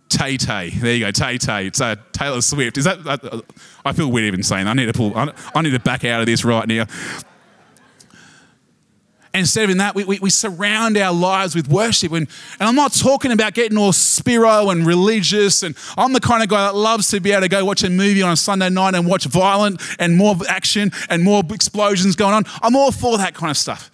Tay 0.09 0.37
Tay. 0.37 0.71
There 0.71 0.95
you 0.95 1.05
go, 1.05 1.11
Tay 1.11 1.37
Tay. 1.37 1.67
It's 1.67 1.79
uh, 1.79 1.95
Taylor 2.11 2.41
Swift. 2.41 2.77
Is 2.77 2.85
that? 2.85 3.05
Uh, 3.05 3.41
I 3.85 3.93
feel 3.93 4.11
weird 4.11 4.25
even 4.25 4.43
saying. 4.43 4.65
That. 4.65 4.71
I 4.71 4.73
need 4.73 4.87
to 4.87 4.93
pull. 4.93 5.13
I 5.15 5.61
need 5.61 5.71
to 5.71 5.79
back 5.79 6.03
out 6.03 6.19
of 6.19 6.25
this 6.25 6.43
right 6.43 6.67
now. 6.67 6.85
And 9.31 9.41
instead 9.41 9.65
of 9.65 9.69
in 9.69 9.77
that, 9.77 9.93
we, 9.93 10.03
we, 10.05 10.19
we, 10.19 10.31
surround 10.31 10.97
our 10.97 11.13
lives 11.13 11.53
with 11.53 11.67
worship. 11.67 12.11
And, 12.13 12.27
and 12.59 12.67
I'm 12.67 12.73
not 12.73 12.93
talking 12.93 13.31
about 13.31 13.53
getting 13.53 13.77
all 13.77 13.93
spiro 13.93 14.71
and 14.71 14.87
religious. 14.87 15.61
And 15.61 15.77
I'm 15.95 16.13
the 16.13 16.19
kind 16.19 16.41
of 16.41 16.49
guy 16.49 16.65
that 16.65 16.75
loves 16.75 17.09
to 17.09 17.19
be 17.19 17.31
able 17.31 17.41
to 17.41 17.47
go 17.47 17.63
watch 17.63 17.83
a 17.83 17.91
movie 17.91 18.23
on 18.23 18.31
a 18.31 18.35
Sunday 18.35 18.71
night 18.71 18.95
and 18.95 19.05
watch 19.05 19.25
violent 19.25 19.81
and 19.99 20.17
more 20.17 20.35
action 20.47 20.91
and 21.11 21.23
more 21.23 21.43
explosions 21.51 22.15
going 22.15 22.33
on. 22.33 22.43
I'm 22.63 22.75
all 22.75 22.91
for 22.91 23.19
that 23.19 23.35
kind 23.35 23.51
of 23.51 23.57
stuff. 23.57 23.91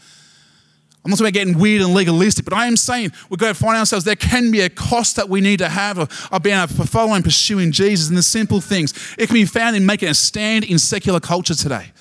I'm 1.05 1.11
not 1.11 1.17
talking 1.17 1.27
about 1.27 1.33
getting 1.33 1.59
weird 1.59 1.83
and 1.83 1.93
legalistic, 1.93 2.45
but 2.45 2.53
I 2.55 2.65
am 2.65 2.75
saying 2.75 3.11
we've 3.29 3.39
got 3.39 3.49
to 3.49 3.53
find 3.53 3.77
ourselves, 3.77 4.05
there 4.05 4.15
can 4.15 4.49
be 4.49 4.61
a 4.61 4.69
cost 4.69 5.17
that 5.17 5.29
we 5.29 5.39
need 5.39 5.59
to 5.59 5.69
have 5.69 5.99
of, 5.99 6.27
of 6.31 6.41
being 6.41 6.57
able 6.57 6.73
to 6.73 6.87
follow 6.87 7.13
and 7.13 7.23
pursuing 7.23 7.71
Jesus 7.71 8.09
and 8.09 8.17
the 8.17 8.23
simple 8.23 8.59
things. 8.59 8.91
It 9.19 9.27
can 9.27 9.35
be 9.35 9.45
found 9.45 9.75
in 9.75 9.85
making 9.85 10.09
a 10.09 10.15
stand 10.15 10.63
in 10.63 10.79
secular 10.79 11.19
culture 11.19 11.53
today. 11.53 11.91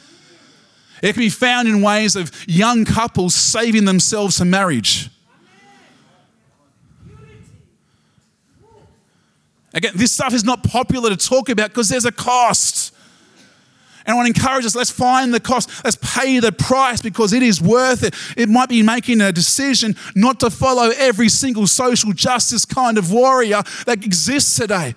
It 1.03 1.13
can 1.13 1.21
be 1.21 1.29
found 1.29 1.69
in 1.69 1.83
ways 1.83 2.17
of 2.17 2.33
young 2.49 2.87
couples 2.87 3.35
saving 3.35 3.85
themselves 3.85 4.39
for 4.39 4.47
marriage. 4.47 5.11
Again, 9.75 9.93
this 9.97 10.13
stuff 10.13 10.33
is 10.33 10.45
not 10.45 10.65
popular 10.65 11.11
to 11.11 11.17
talk 11.17 11.51
about 11.51 11.69
because 11.69 11.91
there's 11.91 12.07
a 12.07 12.13
cost. 12.13 12.84
And 14.07 14.13
I 14.13 14.17
want 14.17 14.35
to 14.35 14.39
encourage 14.39 14.67
us 14.67 14.77
let's 14.77 14.91
find 14.91 15.33
the 15.33 15.41
cost, 15.41 15.71
let's 15.83 15.97
pay 15.97 16.39
the 16.39 16.53
price 16.53 17.01
because 17.01 17.33
it 17.33 17.43
is 17.43 17.61
worth 17.61 18.03
it. 18.03 18.15
It 18.37 18.51
might 18.51 18.69
be 18.69 18.83
making 18.83 19.23
a 19.23 19.33
decision 19.33 19.97
not 20.15 20.41
to 20.41 20.51
follow 20.51 20.91
every 20.97 21.31
single 21.31 21.67
social 21.67 22.13
justice 22.13 22.67
kind 22.67 22.99
of 22.99 23.11
warrior 23.11 23.63
that 23.87 24.05
exists 24.05 24.57
today. 24.57 24.95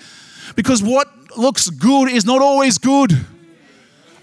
Because 0.55 0.83
what 0.83 1.07
looks 1.37 1.69
good 1.69 2.09
is 2.09 2.25
not 2.25 2.41
always 2.41 2.77
good. 2.77 3.13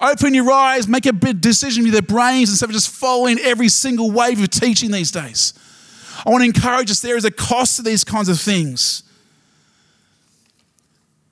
Open 0.00 0.34
your 0.34 0.50
eyes, 0.50 0.86
make 0.86 1.06
a 1.06 1.14
big 1.14 1.40
decision 1.40 1.84
with 1.84 1.94
your 1.94 2.02
brains 2.02 2.50
instead 2.50 2.68
of 2.68 2.74
just 2.74 2.90
following 2.90 3.38
every 3.38 3.70
single 3.70 4.10
wave 4.10 4.42
of 4.42 4.50
teaching 4.50 4.90
these 4.90 5.10
days. 5.10 5.54
I 6.26 6.30
want 6.30 6.42
to 6.42 6.46
encourage 6.46 6.90
us 6.90 7.00
there 7.00 7.16
is 7.16 7.24
a 7.24 7.30
cost 7.30 7.76
to 7.76 7.82
these 7.82 8.04
kinds 8.04 8.28
of 8.28 8.38
things. 8.38 9.02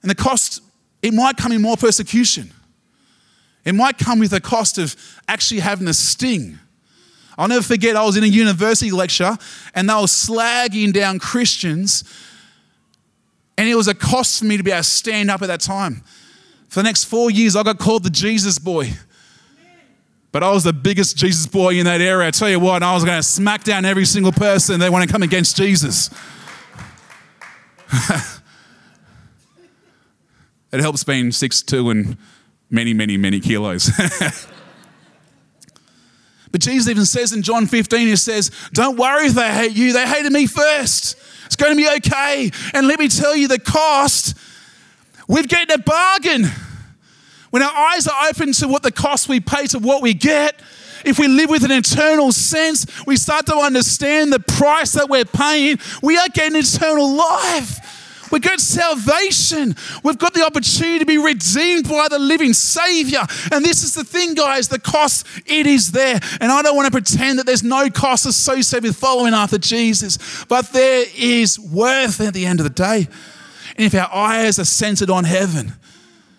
And 0.01 0.11
the 0.11 0.15
cost, 0.15 0.63
it 1.03 1.13
might 1.13 1.37
come 1.37 1.53
in 1.53 1.61
more 1.61 1.77
persecution. 1.77 2.51
It 3.65 3.75
might 3.75 3.99
come 3.99 4.19
with 4.19 4.33
a 4.33 4.41
cost 4.41 4.79
of 4.79 4.97
actually 5.29 5.61
having 5.61 5.87
a 5.89 5.95
sting. 5.95 6.59
I'll 7.39 7.49
never 7.49 7.63
forget, 7.63 7.97
I 7.97 8.05
was 8.05 8.17
in 8.17 8.25
a 8.25 8.29
university 8.29 8.91
lecture 8.91 9.37
and 9.75 9.89
they 9.89 9.95
were 9.95 10.01
slagging 10.01 10.93
down 10.93 11.19
Christians, 11.19 12.05
and 13.57 13.69
it 13.69 13.75
was 13.75 13.89
a 13.89 13.95
cost 13.95 14.39
for 14.39 14.45
me 14.45 14.57
to 14.57 14.63
be 14.63 14.71
able 14.71 14.81
to 14.81 14.85
stand 14.89 15.31
up 15.31 15.43
at 15.43 15.47
that 15.47 15.61
time. 15.61 16.03
For 16.69 16.81
the 16.81 16.85
next 16.85 17.05
four 17.05 17.31
years, 17.31 17.55
I 17.55 17.63
got 17.63 17.79
called 17.79 18.03
the 18.03 18.11
Jesus 18.11 18.59
boy. 18.59 18.91
But 20.33 20.43
I 20.43 20.51
was 20.51 20.65
the 20.65 20.73
biggest 20.73 21.19
Jesus 21.19 21.47
boy 21.47 21.79
in 21.79 21.85
that 21.85 22.01
area. 22.01 22.27
I 22.29 22.31
tell 22.31 22.49
you 22.49 22.59
what, 22.59 22.83
I 22.83 22.95
was 22.95 23.05
going 23.05 23.19
to 23.19 23.23
smack 23.23 23.65
down 23.65 23.85
every 23.85 24.07
single 24.07 24.33
person 24.33 24.81
that 24.81 24.91
want 24.91 25.07
to 25.07 25.13
come 25.13 25.23
against 25.23 25.55
Jesus. 25.57 26.09
it 30.73 30.81
helps 30.81 31.05
being 31.05 31.31
six 31.31 31.63
two 31.63 31.91
and 31.91 32.17
many, 32.73 32.93
many, 32.93 33.17
many 33.17 33.39
kilos. 33.39 33.91
but 36.51 36.61
Jesus 36.61 36.89
even 36.89 37.05
says 37.05 37.33
in 37.33 37.43
John 37.43 37.67
15, 37.69 38.09
He 38.09 38.17
says, 38.17 38.51
Don't 38.73 38.97
worry 38.97 39.27
if 39.27 39.35
they 39.35 39.53
hate 39.53 39.77
you, 39.77 39.93
they 39.93 40.07
hated 40.07 40.33
me 40.33 40.47
first. 40.47 41.17
It's 41.47 41.55
going 41.55 41.73
to 41.73 41.77
be 41.77 41.89
okay. 41.99 42.51
And 42.75 42.89
let 42.89 42.99
me 42.99 43.09
tell 43.09 43.37
you 43.37 43.47
the 43.47 43.61
cost. 43.61 44.35
We've 45.29 45.47
getting 45.47 45.73
a 45.75 45.79
bargain. 45.79 46.47
When 47.51 47.63
our 47.63 47.71
eyes 47.71 48.09
are 48.09 48.29
open 48.29 48.53
to 48.55 48.67
what 48.69 48.83
the 48.83 48.91
cost 48.91 49.29
we 49.29 49.39
pay 49.39 49.67
to 49.69 49.79
what 49.79 50.01
we 50.01 50.15
get, 50.15 50.59
if 51.05 51.19
we 51.19 51.29
live 51.29 51.51
with 51.51 51.65
an 51.65 51.71
eternal 51.71 52.33
sense, 52.33 52.87
we 53.07 53.17
start 53.17 53.45
to 53.47 53.57
understand 53.57 54.33
the 54.33 54.41
price 54.41 54.93
that 54.93 55.11
we're 55.11 55.27
paying. 55.27 55.79
We 56.03 56.17
are 56.17 56.29
getting 56.29 56.59
eternal 56.59 57.15
life. 57.15 58.02
We've 58.33 58.41
got 58.41 58.61
salvation. 58.61 59.77
We've 60.03 60.17
got 60.17 60.33
the 60.33 60.45
opportunity 60.45 60.99
to 61.01 61.05
be 61.05 61.19
redeemed 61.19 61.87
by 61.87 62.09
the 62.09 62.19
living 62.19 62.55
Savior. 62.55 63.21
And 63.53 63.63
this 63.63 63.85
is 63.85 63.95
the 63.95 64.05
thing, 64.05 64.33
guys 64.35 64.69
the 64.69 64.79
cost, 64.79 65.27
it 65.45 65.67
is 65.67 65.93
there. 65.93 66.19
And 66.41 66.51
I 66.51 66.63
don't 66.63 66.75
want 66.75 66.87
to 66.87 66.91
pretend 66.91 67.39
that 67.39 67.47
there's 67.47 67.63
no 67.63 67.91
cost 67.91 68.25
associated 68.25 68.89
with 68.89 68.97
following 68.97 69.35
after 69.35 69.59
Jesus, 69.59 70.45
but 70.47 70.73
there 70.73 71.05
is 71.15 71.61
worth 71.61 72.23
at 72.23 72.33
the 72.33 72.47
end 72.47 72.59
of 72.59 72.65
the 72.65 72.71
day. 72.71 73.07
And 73.77 73.87
if 73.87 73.95
our 73.95 74.13
eyes 74.13 74.59
are 74.59 74.65
centered 74.65 75.11
on 75.11 75.25
heaven 75.25 75.75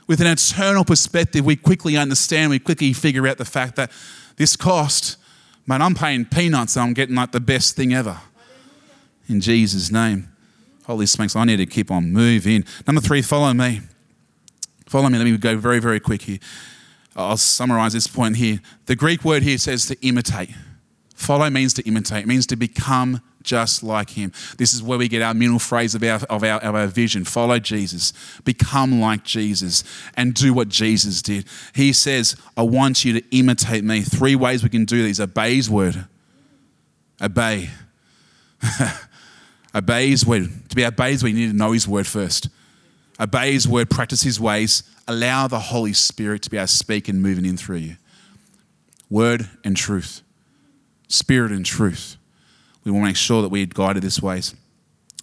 with 0.08 0.20
an 0.20 0.28
eternal 0.28 0.84
perspective, 0.84 1.46
we 1.46 1.56
quickly 1.56 1.96
understand, 1.96 2.50
we 2.50 2.60
quickly 2.60 2.94
figure 2.94 3.28
out 3.28 3.38
the 3.38 3.46
fact 3.46 3.76
that 3.76 3.92
this 4.38 4.56
cost, 4.56 5.18
man, 5.68 5.84
I'm 5.84 5.94
paying 5.94 6.26
peanuts 6.26 6.76
and 6.76 6.86
I'm 6.86 6.94
getting 6.94 7.16
like 7.16 7.32
the 7.32 7.40
best 7.40 7.76
thing 7.76 7.94
ever. 7.94 8.20
In 9.30 9.42
Jesus' 9.42 9.92
name. 9.92 10.33
Holy 10.86 11.06
smokes, 11.06 11.36
I 11.36 11.46
need 11.46 11.58
to 11.58 11.66
keep 11.66 11.92
on 11.92 12.12
moving. 12.12 12.66
Number 12.86 13.02
three, 13.02 13.22
follow 13.22 13.54
me. 13.54 13.82
Follow 14.88 15.10
me. 15.10 15.18
Let 15.18 15.26
me 15.26 15.38
go 15.38 15.56
very, 15.58 15.80
very 15.80 16.00
quick 16.00 16.24
here. 16.24 16.40
I'll 17.16 17.38
summarize 17.38 17.94
this 17.94 18.08
point 18.08 18.38
here. 18.38 18.60
The 18.86 18.96
Greek 18.96 19.24
word 19.24 19.44
here 19.44 19.58
says 19.58 19.86
to 19.88 20.06
imitate. 20.06 20.50
Follow 21.16 21.50
means 21.50 21.74
to 21.76 21.84
imitate, 21.84 22.24
it 22.24 22.28
means 22.28 22.48
to 22.48 22.56
become 22.56 23.22
just 23.44 23.84
like 23.84 24.12
him. 24.12 24.32
This 24.58 24.74
is 24.74 24.82
where 24.82 24.98
we 24.98 25.08
get 25.08 25.22
our 25.22 25.34
middle 25.34 25.60
phrase 25.60 25.96
of 25.96 26.04
our, 26.04 26.20
of, 26.30 26.44
our, 26.44 26.60
of 26.62 26.76
our 26.76 26.88
vision 26.88 27.24
follow 27.26 27.60
Jesus, 27.60 28.14
become 28.44 29.00
like 29.00 29.24
Jesus, 29.24 29.84
and 30.16 30.34
do 30.34 30.54
what 30.54 30.70
Jesus 30.70 31.22
did. 31.22 31.46
He 31.76 31.94
says, 31.94 32.36
I 32.58 32.64
want 32.64 33.06
you 33.06 33.20
to 33.20 33.38
imitate 33.38 33.84
me. 33.84 34.02
Three 34.02 34.36
ways 34.36 34.64
we 34.64 34.70
can 34.70 34.86
do 34.86 35.04
these 35.04 35.20
obey 35.20 35.56
his 35.56 35.70
word, 35.70 36.08
obey. 37.22 37.70
obey 39.74 40.10
his 40.10 40.26
word. 40.26 40.50
To 40.70 40.76
be 40.76 40.86
obeyed, 40.86 41.22
we 41.24 41.34
need 41.34 41.52
to 41.52 41.58
know 41.58 41.72
his 41.72 41.88
word 41.88 42.08
first. 42.08 42.50
Obey 43.20 43.54
his 43.54 43.68
word, 43.68 43.90
practice 43.90 44.24
his 44.24 44.40
ways, 44.40 44.84
allow 45.08 45.48
the 45.48 45.60
Holy 45.60 45.94
Spirit 45.94 46.42
to 46.44 46.50
be 46.50 46.58
able 46.58 46.68
to 46.68 46.74
speak 46.74 47.08
and 47.08 47.22
moving 47.22 47.46
in 47.46 47.58
through 47.58 47.78
you. 47.78 47.98
Word 49.10 49.50
and 49.64 49.78
truth, 49.78 50.22
spirit 51.08 51.52
and 51.52 51.66
truth 51.66 52.18
we 52.84 52.92
want 52.92 53.04
to 53.04 53.08
make 53.08 53.16
sure 53.16 53.42
that 53.42 53.50
we 53.50 53.64
are 53.64 53.68
guided 53.68 54.04
this 54.04 54.22
ways. 54.22 54.56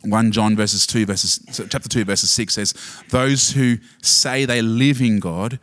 1 0.03 0.33
John 0.33 0.57
verses 0.57 0.87
2 0.87 1.05
verses 1.05 1.41
chapter 1.69 1.89
2 1.89 2.07
verses 2.07 2.31
6 2.31 2.55
says 2.55 3.03
those 3.11 3.51
who 3.51 3.77
say 4.01 4.47
they 4.47 4.63
live 4.63 5.03
in 5.03 5.21
God 5.21 5.59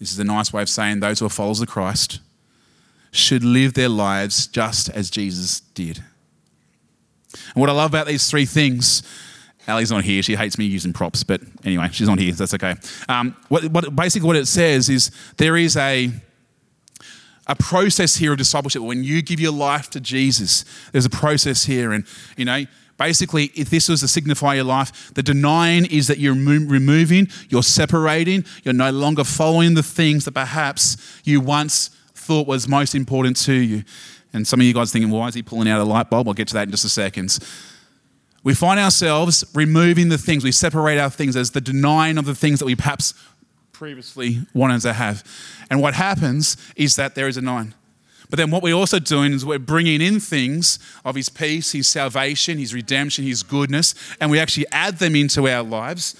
this 0.00 0.12
is 0.12 0.18
a 0.18 0.24
nice 0.24 0.52
way 0.52 0.62
of 0.62 0.68
saying 0.68 0.98
those 0.98 1.20
who 1.20 1.26
are 1.26 1.30
followers 1.30 1.60
of 1.60 1.68
Christ 1.68 2.18
should 3.12 3.44
live 3.44 3.74
their 3.74 3.88
lives 3.88 4.48
just 4.48 4.90
as 4.90 5.08
Jesus 5.08 5.60
did. 5.60 6.02
And 7.54 7.60
what 7.60 7.70
I 7.70 7.72
love 7.72 7.90
about 7.90 8.06
these 8.06 8.30
three 8.30 8.46
things 8.46 9.02
Ali's 9.68 9.90
not 9.90 10.04
here. 10.04 10.22
She 10.22 10.36
hates 10.36 10.58
me 10.58 10.64
using 10.64 10.92
props, 10.92 11.24
but 11.24 11.40
anyway, 11.64 11.88
she's 11.90 12.08
not 12.08 12.18
here. 12.18 12.32
So 12.32 12.46
that's 12.46 12.54
okay. 12.54 12.76
Um, 13.08 13.36
what, 13.48 13.64
what, 13.72 13.96
basically, 13.96 14.26
what 14.26 14.36
it 14.36 14.46
says 14.46 14.88
is 14.88 15.10
there 15.38 15.56
is 15.56 15.76
a 15.76 16.10
a 17.48 17.54
process 17.54 18.16
here 18.16 18.32
of 18.32 18.38
discipleship. 18.38 18.82
When 18.82 19.04
you 19.04 19.22
give 19.22 19.38
your 19.38 19.52
life 19.52 19.88
to 19.90 20.00
Jesus, 20.00 20.64
there's 20.90 21.04
a 21.04 21.10
process 21.10 21.64
here. 21.64 21.92
And, 21.92 22.04
you 22.36 22.44
know, 22.44 22.64
basically, 22.98 23.52
if 23.54 23.70
this 23.70 23.88
was 23.88 24.00
to 24.00 24.08
signify 24.08 24.54
your 24.54 24.64
life, 24.64 25.14
the 25.14 25.22
denying 25.22 25.86
is 25.86 26.08
that 26.08 26.18
you're 26.18 26.34
removing, 26.34 27.28
you're 27.48 27.62
separating, 27.62 28.44
you're 28.64 28.74
no 28.74 28.90
longer 28.90 29.22
following 29.22 29.74
the 29.74 29.84
things 29.84 30.24
that 30.24 30.32
perhaps 30.32 30.96
you 31.22 31.40
once 31.40 31.90
thought 32.14 32.48
was 32.48 32.66
most 32.66 32.96
important 32.96 33.36
to 33.36 33.52
you. 33.52 33.84
And 34.36 34.46
some 34.46 34.60
of 34.60 34.66
you 34.66 34.74
guys 34.74 34.92
thinking, 34.92 35.10
why 35.10 35.28
is 35.28 35.34
he 35.34 35.42
pulling 35.42 35.66
out 35.66 35.80
a 35.80 35.84
light 35.84 36.10
bulb? 36.10 36.28
I'll 36.28 36.34
get 36.34 36.46
to 36.48 36.54
that 36.54 36.64
in 36.64 36.70
just 36.70 36.84
a 36.84 36.90
second. 36.90 37.38
We 38.44 38.54
find 38.54 38.78
ourselves 38.78 39.44
removing 39.54 40.10
the 40.10 40.18
things, 40.18 40.44
we 40.44 40.52
separate 40.52 40.98
our 40.98 41.08
things 41.08 41.36
as 41.36 41.52
the 41.52 41.60
denying 41.60 42.18
of 42.18 42.26
the 42.26 42.34
things 42.34 42.58
that 42.58 42.66
we 42.66 42.76
perhaps 42.76 43.14
previously 43.72 44.40
wanted 44.52 44.82
to 44.82 44.92
have. 44.92 45.24
And 45.70 45.80
what 45.80 45.94
happens 45.94 46.58
is 46.76 46.96
that 46.96 47.14
there 47.14 47.28
is 47.28 47.38
a 47.38 47.40
nine. 47.40 47.74
But 48.28 48.36
then 48.36 48.50
what 48.50 48.62
we're 48.62 48.74
also 48.74 48.98
doing 48.98 49.32
is 49.32 49.44
we're 49.46 49.58
bringing 49.58 50.02
in 50.02 50.20
things 50.20 50.78
of 51.02 51.14
His 51.14 51.30
peace, 51.30 51.72
His 51.72 51.88
salvation, 51.88 52.58
His 52.58 52.74
redemption, 52.74 53.24
His 53.24 53.42
goodness, 53.42 53.94
and 54.20 54.30
we 54.30 54.38
actually 54.38 54.66
add 54.70 54.98
them 54.98 55.16
into 55.16 55.48
our 55.48 55.62
lives. 55.62 56.14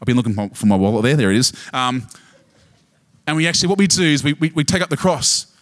I've 0.00 0.06
been 0.06 0.16
looking 0.16 0.50
for 0.50 0.66
my 0.66 0.76
wallet 0.76 1.02
there, 1.02 1.16
there 1.16 1.32
it 1.32 1.38
is. 1.38 1.52
Um, 1.72 2.06
and 3.26 3.36
we 3.36 3.48
actually, 3.48 3.68
what 3.68 3.78
we 3.78 3.88
do 3.88 4.04
is 4.04 4.22
we, 4.22 4.34
we, 4.34 4.50
we 4.50 4.62
take 4.62 4.80
up 4.80 4.90
the 4.90 4.96
cross, 4.96 5.52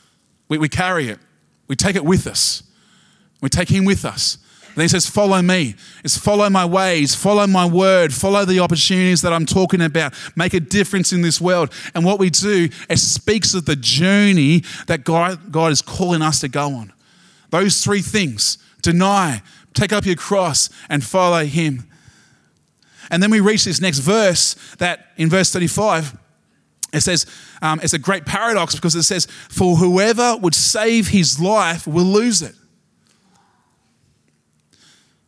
we, 0.48 0.58
we 0.58 0.68
carry 0.68 1.08
it, 1.08 1.18
we 1.68 1.76
take 1.76 1.96
it 1.96 2.04
with 2.04 2.26
us, 2.26 2.62
we 3.40 3.48
take 3.48 3.68
Him 3.68 3.84
with 3.84 4.04
us. 4.04 4.38
And 4.76 4.82
he 4.82 4.88
says, 4.88 5.08
Follow 5.08 5.40
me. 5.40 5.74
It's 6.04 6.18
follow 6.18 6.50
my 6.50 6.66
ways, 6.66 7.14
follow 7.14 7.46
my 7.46 7.64
word, 7.64 8.12
follow 8.12 8.44
the 8.44 8.60
opportunities 8.60 9.22
that 9.22 9.32
I'm 9.32 9.46
talking 9.46 9.80
about, 9.80 10.12
make 10.36 10.52
a 10.52 10.60
difference 10.60 11.14
in 11.14 11.22
this 11.22 11.40
world. 11.40 11.72
And 11.94 12.04
what 12.04 12.18
we 12.18 12.28
do, 12.28 12.68
it 12.90 12.98
speaks 12.98 13.54
of 13.54 13.64
the 13.64 13.74
journey 13.74 14.64
that 14.86 15.02
God, 15.02 15.50
God 15.50 15.72
is 15.72 15.80
calling 15.80 16.20
us 16.20 16.40
to 16.40 16.48
go 16.48 16.74
on. 16.74 16.92
Those 17.48 17.82
three 17.82 18.02
things 18.02 18.58
deny, 18.82 19.40
take 19.72 19.94
up 19.94 20.04
your 20.04 20.14
cross, 20.14 20.68
and 20.90 21.02
follow 21.02 21.46
him. 21.46 21.88
And 23.10 23.22
then 23.22 23.30
we 23.30 23.40
reach 23.40 23.64
this 23.64 23.80
next 23.80 24.00
verse 24.00 24.56
that 24.78 25.06
in 25.16 25.30
verse 25.30 25.50
35, 25.50 26.18
it 26.92 27.00
says, 27.00 27.26
um, 27.62 27.80
it's 27.82 27.92
a 27.92 27.98
great 27.98 28.24
paradox 28.26 28.74
because 28.74 28.94
it 28.94 29.02
says, 29.02 29.26
For 29.26 29.76
whoever 29.76 30.36
would 30.36 30.54
save 30.54 31.08
his 31.08 31.40
life 31.40 31.86
will 31.86 32.04
lose 32.04 32.42
it. 32.42 32.54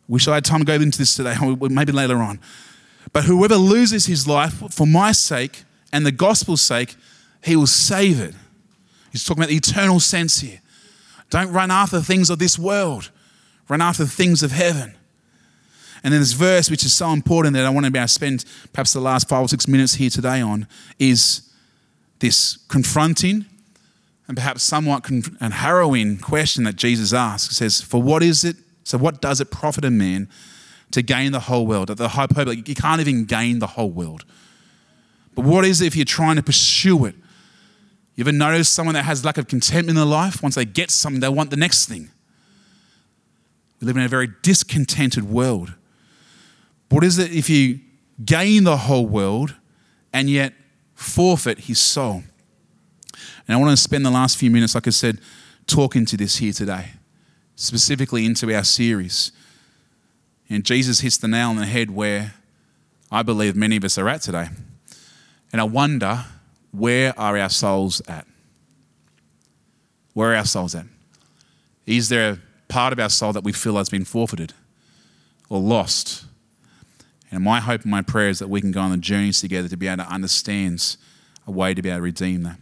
Wish 0.07 0.27
I 0.27 0.35
had 0.35 0.45
time 0.45 0.61
to 0.61 0.65
go 0.65 0.75
into 0.75 0.99
this 0.99 1.15
today, 1.15 1.35
maybe 1.61 1.93
later 1.93 2.19
on. 2.19 2.41
But 3.13 3.25
whoever 3.25 3.57
loses 3.57 4.07
his 4.07 4.27
life 4.27 4.55
for 4.73 4.87
my 4.87 5.13
sake 5.13 5.65
and 5.93 6.07
the 6.07 6.13
gospel's 6.13 6.63
sake, 6.63 6.97
he 7.43 7.57
will 7.57 7.67
save 7.67 8.21
it. 8.21 8.35
He's 9.13 9.25
talking 9.25 9.43
about 9.43 9.51
the 9.51 9.57
eternal 9.57 10.01
sense 10.01 10.41
here. 10.41 10.61
Don't 11.31 11.53
run 11.53 11.71
after 11.71 12.01
things 12.01 12.31
of 12.31 12.39
this 12.39 12.59
world, 12.59 13.11
run 13.69 13.83
after 13.83 14.05
the 14.05 14.11
things 14.11 14.43
of 14.43 14.53
heaven. 14.53 14.95
And 16.03 16.13
then 16.13 16.21
this 16.21 16.33
verse, 16.33 16.71
which 16.71 16.85
is 16.85 16.95
so 16.95 17.11
important 17.11 17.55
that 17.55 17.67
I 17.67 17.71
want 17.71 17.93
to 17.93 18.09
spend 18.09 18.45
perhaps 18.73 18.93
the 18.93 19.01
last 19.01 19.29
five 19.29 19.43
or 19.43 19.49
six 19.49 19.67
minutes 19.67 19.95
here 19.95 20.11
today 20.11 20.41
on, 20.41 20.67
is 20.99 21.48
this 22.21 22.59
confronting 22.69 23.47
and 24.27 24.37
perhaps 24.37 24.63
somewhat 24.63 25.09
and 25.09 25.55
harrowing 25.55 26.19
question 26.19 26.65
that 26.65 26.77
Jesus 26.77 27.13
asks. 27.13 27.49
He 27.49 27.55
says, 27.55 27.81
For 27.81 28.03
what 28.03 28.23
is 28.23 28.45
it 28.45 28.57
so, 28.89 28.97
what 28.97 29.21
does 29.21 29.39
it 29.39 29.51
profit 29.51 29.85
a 29.85 29.91
man 29.91 30.31
to 30.93 31.03
gain 31.03 31.33
the 31.33 31.41
whole 31.41 31.67
world? 31.67 31.91
At 31.91 31.99
the 31.99 32.09
hyperbole, 32.09 32.63
you 32.65 32.75
can't 32.75 33.03
even 33.03 33.27
gain 33.27 33.59
the 33.59 33.67
whole 33.67 33.91
world. 33.91 34.25
But 35.35 35.45
what 35.45 35.67
is 35.67 35.83
it 35.83 35.89
if 35.89 35.95
you're 35.95 36.07
trying 36.07 36.37
to 36.37 36.43
pursue 36.43 37.05
it? 37.05 37.15
You 38.15 38.23
ever 38.23 38.33
notice 38.33 38.67
someone 38.67 38.95
that 38.95 39.05
has 39.05 39.27
lack 39.27 39.37
of 39.37 39.47
contentment 39.47 39.91
in 39.91 39.97
their 39.97 40.07
life? 40.07 40.43
Once 40.43 40.55
they 40.55 40.65
get 40.65 40.91
something, 40.91 41.21
they 41.21 41.29
want 41.29 41.51
the 41.51 41.57
next 41.59 41.87
thing. 41.87 42.09
We 43.79 43.87
live 43.87 43.99
in 43.99 44.05
a 44.05 44.09
very 44.09 44.31
discontented 44.43 45.25
world. 45.25 45.75
What 46.89 47.05
is 47.05 47.19
it 47.19 47.31
if 47.31 47.51
you 47.51 47.81
gain 48.25 48.65
the 48.65 48.79
whole 48.79 49.07
world 49.07 49.55
and 50.15 50.31
yet 50.31 50.55
forfeit 50.99 51.61
his 51.61 51.79
soul? 51.79 52.23
And 53.47 53.55
I 53.55 53.57
want 53.57 53.71
to 53.71 53.77
spend 53.77 54.05
the 54.05 54.11
last 54.11 54.37
few 54.37 54.51
minutes, 54.51 54.75
like 54.75 54.87
I 54.87 54.91
said, 54.91 55.21
talking 55.67 56.05
to 56.07 56.17
this 56.17 56.37
here 56.37 56.53
today 56.53 56.91
specifically 57.59 58.25
into 58.25 58.55
our 58.55 58.63
series. 58.63 59.33
And 60.49 60.65
Jesus 60.65 61.01
hits 61.01 61.19
the 61.19 61.27
nail 61.27 61.49
on 61.49 61.57
the 61.57 61.67
head 61.67 61.91
where 61.91 62.35
I 63.11 63.23
believe 63.25 63.57
many 63.57 63.77
of 63.77 63.85
us 63.85 63.99
are 63.99 64.09
at 64.09 64.23
today. 64.23 64.47
And 65.53 65.61
I 65.61 65.65
wonder, 65.65 66.25
where 66.71 67.19
are 67.19 67.37
our 67.37 67.49
souls 67.49 68.01
at? 68.07 68.27
Where 70.15 70.33
are 70.33 70.37
our 70.37 70.45
souls 70.45 70.77
at? 70.77 70.87
Is 71.85 72.09
there 72.09 72.33
a 72.33 72.39
part 72.69 72.93
of 72.93 73.01
our 73.01 73.09
soul 73.09 73.33
that 73.33 73.43
we 73.43 73.53
feel 73.53 73.77
has 73.77 73.89
been 73.89 74.05
forfeited 74.05 74.53
or 75.49 75.59
lost? 75.59 76.27
And 77.31 77.45
my 77.45 77.61
hope 77.61 77.83
and 77.83 77.91
my 77.91 78.03
prayer 78.03 78.29
is 78.29 78.39
that 78.39 78.49
we 78.49 78.61
can 78.61 78.73
go 78.73 78.81
on 78.81 78.91
the 78.91 78.97
journeys 78.97 79.41
together 79.41 79.69
to 79.69 79.77
be 79.77 79.87
able 79.87 80.05
to 80.05 80.11
understand 80.11 80.97
a 81.47 81.51
way 81.51 81.75
to 81.75 81.83
be 81.83 81.89
able 81.89 81.99
to 81.99 82.03
redeem 82.03 82.43
that. 82.45 82.59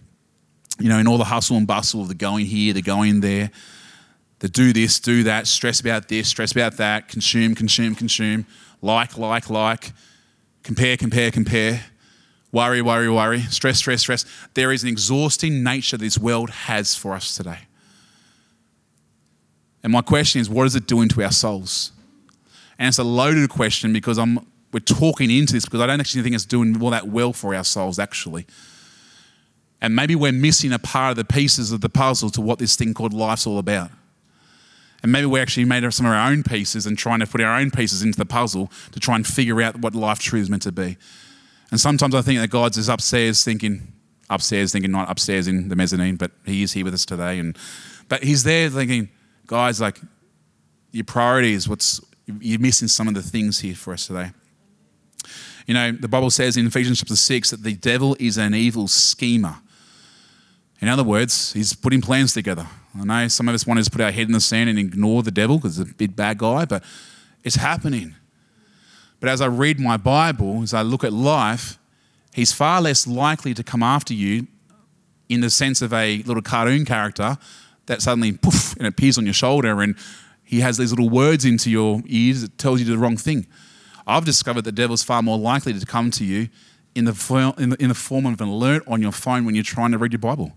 You 0.79 0.89
know, 0.89 0.99
in 0.99 1.07
all 1.07 1.19
the 1.19 1.25
hustle 1.25 1.57
and 1.57 1.67
bustle 1.67 2.03
of 2.03 2.09
the 2.09 2.15
going 2.15 2.47
here, 2.47 2.73
the 2.73 2.83
going 2.83 3.21
there, 3.21 3.51
that 4.41 4.53
do 4.53 4.73
this, 4.73 5.01
do 5.01 5.23
that, 5.23 5.47
stress 5.47 5.81
about 5.81 6.09
this, 6.09 6.29
stress 6.29 6.53
about 6.53 6.77
that, 6.77 7.09
consume, 7.09 7.55
consume, 7.55 7.95
consume, 7.95 8.47
like, 8.83 9.17
like, 9.17 9.49
like, 9.49 9.93
compare, 10.63 10.97
compare, 10.97 11.31
compare, 11.31 11.85
worry, 12.53 12.83
worry, 12.83 13.09
worry, 13.09 13.41
stress, 13.41 13.79
stress, 13.79 14.03
stress. 14.03 14.25
There 14.55 14.73
is 14.73 14.83
an 14.83 14.89
exhausting 14.89 15.63
nature 15.63 15.97
this 15.97 16.19
world 16.19 16.51
has 16.51 16.95
for 16.95 17.15
us 17.15 17.35
today. 17.35 17.61
And 19.83 19.93
my 19.93 20.03
question 20.03 20.41
is, 20.41 20.51
what 20.51 20.67
is 20.67 20.75
it 20.75 20.87
doing 20.87 21.09
to 21.11 21.23
our 21.23 21.33
souls? 21.33 21.93
And 22.79 22.89
it's 22.89 22.99
a 22.99 23.05
loaded 23.05 23.49
question 23.49 23.93
because 23.93 24.19
I'm, 24.19 24.41
we're 24.77 24.81
talking 24.81 25.31
into 25.31 25.55
this 25.55 25.65
because 25.65 25.81
I 25.81 25.87
don't 25.87 26.01
actually 26.01 26.21
think 26.21 26.35
it's 26.35 26.45
doing 26.45 26.83
all 26.83 26.91
that 26.91 27.09
well 27.09 27.33
for 27.33 27.55
our 27.55 27.65
souls, 27.65 27.99
actually. 27.99 28.45
And 29.81 29.97
maybe 29.97 30.15
we're 30.15 30.33
missing 30.33 30.71
a 30.71 30.79
part 30.79 31.12
of 31.12 31.17
the 31.17 31.25
pieces 31.25 31.73
of 31.73 31.81
the 31.81 31.89
puzzle 31.89 32.29
to 32.29 32.43
what 32.43 32.59
this 32.59 32.77
thing 32.77 32.93
called 32.93 33.15
life's 33.15 33.47
all 33.47 33.57
about. 33.57 33.91
And 35.03 35.11
maybe 35.11 35.25
we 35.25 35.41
actually 35.41 35.65
made 35.65 35.91
some 35.95 36.05
of 36.05 36.12
our 36.12 36.31
own 36.31 36.43
pieces 36.43 36.85
and 36.85 36.99
trying 36.99 37.21
to 37.21 37.27
put 37.27 37.41
our 37.41 37.59
own 37.59 37.71
pieces 37.71 38.03
into 38.03 38.19
the 38.19 38.27
puzzle 38.27 38.71
to 38.93 39.01
try 39.01 39.17
and 39.17 39.27
figure 39.27 39.62
out 39.62 39.81
what 39.81 39.95
life 39.95 40.19
truly 40.19 40.43
is 40.43 40.51
meant 40.51 40.65
to 40.65 40.73
be. 40.73 40.99
And 41.71 41.81
sometimes 41.81 42.15
I 42.15 42.21
think 42.21 42.39
that 42.41 42.51
God's 42.51 42.77
is 42.77 42.91
upstairs 42.91 43.43
thinking, 43.43 43.95
upstairs 44.29 44.73
thinking, 44.73 44.93
not 44.93 45.11
upstairs 45.11 45.49
in 45.49 45.71
the 45.71 45.77
mezzanine, 45.77 46.17
but 46.17 46.33
He 46.45 46.62
is 46.62 46.73
here 46.73 46.85
with 46.85 46.93
us 46.93 47.07
today. 47.07 47.39
And 47.39 47.57
but 48.11 48.23
He's 48.23 48.45
there 48.45 48.69
thinking, 48.69 49.09
guys, 49.47 49.81
like 49.81 50.03
your 50.93 51.05
priorities, 51.05 51.67
what's 51.67 51.99
you're 52.27 52.61
missing 52.61 52.89
some 52.89 53.09
of 53.09 53.15
the 53.15 53.23
things 53.23 53.61
here 53.61 53.75
for 53.75 53.95
us 53.95 54.07
today. 54.07 54.33
You 55.67 55.75
know, 55.75 55.91
the 55.91 56.09
Bible 56.09 56.31
says 56.31 56.57
in 56.57 56.67
Ephesians 56.67 57.01
chapter 57.01 57.17
6 57.17 57.51
that 57.51 57.63
the 57.65 57.75
devil 57.75 58.17
is 58.21 58.39
an 58.39 58.55
evil 58.55 58.87
schemer. 58.87 59.57
In 60.81 60.89
other 60.89 61.03
words, 61.03 61.53
he's 61.53 61.75
putting 61.75 62.01
plans 62.01 62.33
together. 62.33 62.69
I 62.99 63.05
know 63.05 63.29
some 63.29 63.49
of 63.49 63.55
us 63.55 63.67
want 63.67 63.79
to 63.79 63.81
just 63.83 63.91
put 63.93 64.01
our 64.01 64.13
head 64.13 64.29
in 64.29 64.33
the 64.33 64.41
sand 64.41 64.71
and 64.71 64.79
ignore 64.79 65.25
the 65.25 65.33
devil 65.33 65.57
because 65.57 65.77
he's 65.77 65.91
a 65.91 65.95
big 65.95 66.15
bad 66.15 66.39
guy, 66.39 66.67
but 66.67 66.85
it's 67.43 67.57
happening. 67.57 68.15
But 69.19 69.29
as 69.29 69.41
I 69.41 69.47
read 69.47 69.81
my 69.81 69.97
Bible, 69.97 70.63
as 70.63 70.73
I 70.73 70.83
look 70.83 71.03
at 71.03 71.13
life, 71.13 71.79
he's 72.33 72.53
far 72.53 72.81
less 72.81 73.07
likely 73.07 73.53
to 73.55 73.65
come 73.65 73.83
after 73.83 74.15
you 74.15 74.47
in 75.29 75.41
the 75.41 75.51
sense 75.51 75.83
of 75.83 75.93
a 75.93 76.23
little 76.23 76.43
cartoon 76.43 76.85
character 76.85 77.39
that 77.87 78.03
suddenly 78.03 78.33
poof 78.33 78.77
and 78.77 78.87
appears 78.87 79.19
on 79.19 79.25
your 79.25 79.35
shoulder 79.35 79.81
and 79.83 79.97
he 80.45 80.61
has 80.61 80.77
these 80.77 80.93
little 80.93 81.09
words 81.09 81.45
into 81.45 81.71
your 81.71 82.03
ears 82.07 82.43
that 82.43 82.57
tells 82.57 82.79
you 82.81 82.87
the 82.87 82.97
wrong 82.97 83.17
thing. 83.17 83.47
I've 84.07 84.25
discovered 84.25 84.62
the 84.62 84.73
devil's 84.73 85.03
far 85.03 85.23
more 85.23 85.38
likely 85.38 85.73
to 85.73 85.87
come 85.87 86.11
to 86.12 86.25
you 86.25 86.49
in 86.95 87.05
the, 87.05 87.55
in 87.59 87.71
the, 87.71 87.83
in 87.83 87.88
the 87.88 87.95
form 87.95 88.27
of 88.27 88.40
an 88.40 88.49
alert 88.49 88.83
on 88.87 89.03
your 89.03 89.12
phone 89.12 89.45
when 89.45 89.55
you're 89.55 89.64
trying 89.64 89.92
to 89.92 89.99
read 89.99 90.12
your 90.12 90.21
Bible. 90.21 90.53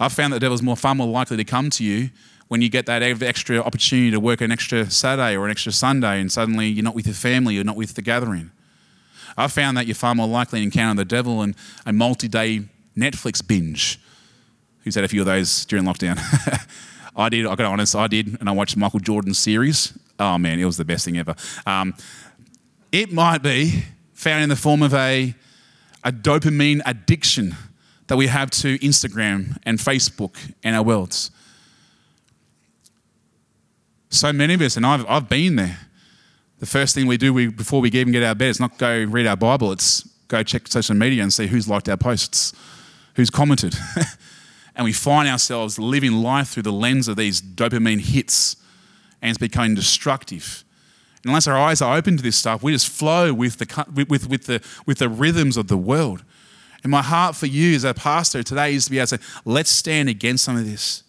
I've 0.00 0.12
found 0.12 0.32
that 0.32 0.36
the 0.36 0.40
devil's 0.40 0.62
more 0.62 0.76
far 0.76 0.94
more 0.94 1.08
likely 1.08 1.36
to 1.36 1.44
come 1.44 1.70
to 1.70 1.84
you 1.84 2.10
when 2.46 2.62
you 2.62 2.70
get 2.70 2.86
that 2.86 3.02
extra 3.02 3.58
opportunity 3.58 4.10
to 4.10 4.20
work 4.20 4.40
an 4.40 4.52
extra 4.52 4.90
Saturday 4.90 5.36
or 5.36 5.44
an 5.44 5.50
extra 5.50 5.72
Sunday 5.72 6.20
and 6.20 6.32
suddenly 6.32 6.68
you're 6.68 6.84
not 6.84 6.94
with 6.94 7.06
your 7.06 7.14
family, 7.14 7.54
you're 7.54 7.64
not 7.64 7.76
with 7.76 7.94
the 7.94 8.02
gathering. 8.02 8.50
I've 9.36 9.52
found 9.52 9.76
that 9.76 9.86
you're 9.86 9.94
far 9.94 10.14
more 10.14 10.26
likely 10.26 10.60
to 10.60 10.64
encounter 10.64 10.96
the 10.96 11.04
devil 11.04 11.42
in 11.42 11.54
a 11.84 11.92
multi 11.92 12.28
day 12.28 12.62
Netflix 12.96 13.46
binge. 13.46 14.00
Who's 14.84 14.94
had 14.94 15.04
a 15.04 15.08
few 15.08 15.20
of 15.20 15.26
those 15.26 15.64
during 15.66 15.84
lockdown? 15.84 16.18
I 17.16 17.28
did, 17.28 17.46
I 17.46 17.54
got 17.56 17.66
honest, 17.66 17.94
I 17.94 18.06
did, 18.06 18.38
and 18.40 18.48
I 18.48 18.52
watched 18.52 18.76
Michael 18.76 19.00
Jordan's 19.00 19.38
series. 19.38 19.92
Oh 20.18 20.38
man, 20.38 20.58
it 20.58 20.64
was 20.64 20.76
the 20.76 20.84
best 20.84 21.04
thing 21.04 21.18
ever. 21.18 21.34
Um, 21.66 21.94
it 22.90 23.12
might 23.12 23.42
be 23.42 23.84
found 24.14 24.42
in 24.42 24.48
the 24.48 24.56
form 24.56 24.82
of 24.82 24.94
a, 24.94 25.34
a 26.02 26.10
dopamine 26.10 26.80
addiction 26.84 27.54
that 28.08 28.16
we 28.16 28.26
have 28.26 28.50
to 28.50 28.78
Instagram 28.78 29.58
and 29.64 29.78
Facebook 29.78 30.36
and 30.64 30.74
our 30.74 30.82
worlds. 30.82 31.30
So 34.10 34.32
many 34.32 34.54
of 34.54 34.62
us, 34.62 34.76
and 34.76 34.86
I've, 34.86 35.06
I've 35.06 35.28
been 35.28 35.56
there. 35.56 35.78
The 36.60 36.66
first 36.66 36.94
thing 36.94 37.06
we 37.06 37.18
do 37.18 37.32
we, 37.32 37.46
before 37.46 37.80
we 37.80 37.90
even 37.90 38.12
get 38.12 38.22
out 38.22 38.32
of 38.32 38.38
bed 38.38 38.48
is 38.48 38.58
not 38.58 38.78
go 38.78 39.04
read 39.04 39.26
our 39.26 39.36
Bible, 39.36 39.70
it's 39.70 40.08
go 40.26 40.42
check 40.42 40.66
social 40.66 40.96
media 40.96 41.22
and 41.22 41.32
see 41.32 41.46
who's 41.46 41.68
liked 41.68 41.88
our 41.88 41.96
posts, 41.96 42.52
who's 43.14 43.30
commented. 43.30 43.76
and 44.74 44.84
we 44.84 44.92
find 44.92 45.28
ourselves 45.28 45.78
living 45.78 46.12
life 46.12 46.48
through 46.48 46.62
the 46.62 46.72
lens 46.72 47.06
of 47.06 47.16
these 47.16 47.40
dopamine 47.40 48.00
hits, 48.00 48.56
and 49.20 49.30
it's 49.30 49.38
becoming 49.38 49.74
destructive. 49.74 50.64
And 51.22 51.30
unless 51.30 51.46
our 51.46 51.56
eyes 51.58 51.82
are 51.82 51.96
open 51.96 52.16
to 52.16 52.22
this 52.22 52.36
stuff, 52.36 52.62
we 52.62 52.72
just 52.72 52.88
flow 52.88 53.32
with 53.32 53.58
the, 53.58 53.86
with, 54.08 54.28
with, 54.28 54.46
the, 54.46 54.62
with 54.86 54.98
the 54.98 55.08
rhythms 55.08 55.56
of 55.56 55.68
the 55.68 55.76
world. 55.76 56.22
And 56.82 56.90
my 56.92 57.02
heart 57.02 57.34
for 57.34 57.46
you 57.46 57.74
as 57.74 57.84
a 57.84 57.92
pastor 57.92 58.42
today 58.42 58.74
is 58.74 58.84
to 58.84 58.90
be 58.90 58.98
able 58.98 59.08
to 59.08 59.18
say, 59.18 59.24
let's 59.44 59.70
stand 59.70 60.08
against 60.08 60.44
some 60.44 60.56
of 60.56 60.64
this. 60.64 61.02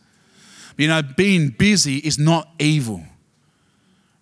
You 0.78 0.88
know, 0.88 1.02
being 1.02 1.50
busy 1.50 1.98
is 1.98 2.18
not 2.18 2.50
evil. 2.58 3.04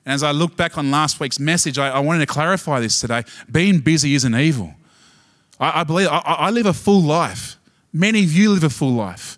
And 0.05 0.13
as 0.13 0.23
I 0.23 0.31
look 0.31 0.57
back 0.57 0.77
on 0.77 0.91
last 0.91 1.19
week's 1.19 1.39
message, 1.39 1.77
I, 1.77 1.89
I 1.89 1.99
wanted 1.99 2.19
to 2.19 2.33
clarify 2.33 2.79
this 2.79 2.99
today. 2.99 3.23
Being 3.51 3.79
busy 3.79 4.15
isn't 4.15 4.35
evil. 4.35 4.73
I, 5.59 5.81
I 5.81 5.83
believe 5.83 6.07
I, 6.07 6.19
I 6.19 6.49
live 6.49 6.65
a 6.65 6.73
full 6.73 7.01
life. 7.01 7.57
Many 7.93 8.23
of 8.23 8.33
you 8.33 8.51
live 8.51 8.63
a 8.63 8.69
full 8.69 8.93
life. 8.93 9.37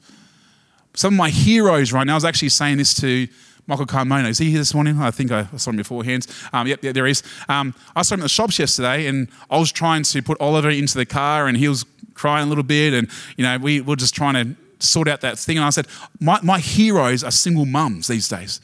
Some 0.95 1.13
of 1.13 1.17
my 1.17 1.29
heroes 1.29 1.93
right 1.93 2.05
now, 2.05 2.13
I 2.13 2.15
was 2.15 2.25
actually 2.25 2.49
saying 2.49 2.77
this 2.77 2.93
to 2.95 3.27
Michael 3.69 3.85
Carmona. 3.85 4.27
Is 4.27 4.39
he 4.39 4.49
here 4.49 4.57
this 4.57 4.73
morning? 4.73 4.99
I 4.99 5.11
think 5.11 5.31
I 5.31 5.45
saw 5.55 5.69
him 5.69 5.77
beforehand. 5.77 6.25
Um, 6.51 6.65
yep, 6.65 6.83
yep, 6.83 6.95
there 6.95 7.05
he 7.05 7.11
is. 7.11 7.21
Um, 7.47 7.75
I 7.95 8.01
saw 8.01 8.15
him 8.15 8.21
at 8.21 8.23
the 8.23 8.29
shops 8.29 8.57
yesterday, 8.57 9.05
and 9.05 9.27
I 9.47 9.59
was 9.59 9.71
trying 9.71 10.01
to 10.01 10.23
put 10.23 10.41
Oliver 10.41 10.71
into 10.71 10.97
the 10.97 11.05
car, 11.05 11.45
and 11.47 11.55
he 11.55 11.67
was 11.69 11.85
crying 12.15 12.47
a 12.47 12.49
little 12.49 12.63
bit, 12.63 12.95
and 12.95 13.07
you 13.37 13.43
know 13.43 13.59
we 13.59 13.81
were 13.81 13.95
just 13.95 14.15
trying 14.15 14.33
to 14.33 14.55
sort 14.83 15.07
out 15.07 15.21
that 15.21 15.37
thing. 15.37 15.57
And 15.57 15.65
I 15.65 15.69
said, 15.69 15.85
my, 16.19 16.39
my 16.41 16.57
heroes 16.57 17.23
are 17.23 17.29
single 17.29 17.67
mums 17.67 18.07
these 18.07 18.27
days 18.27 18.59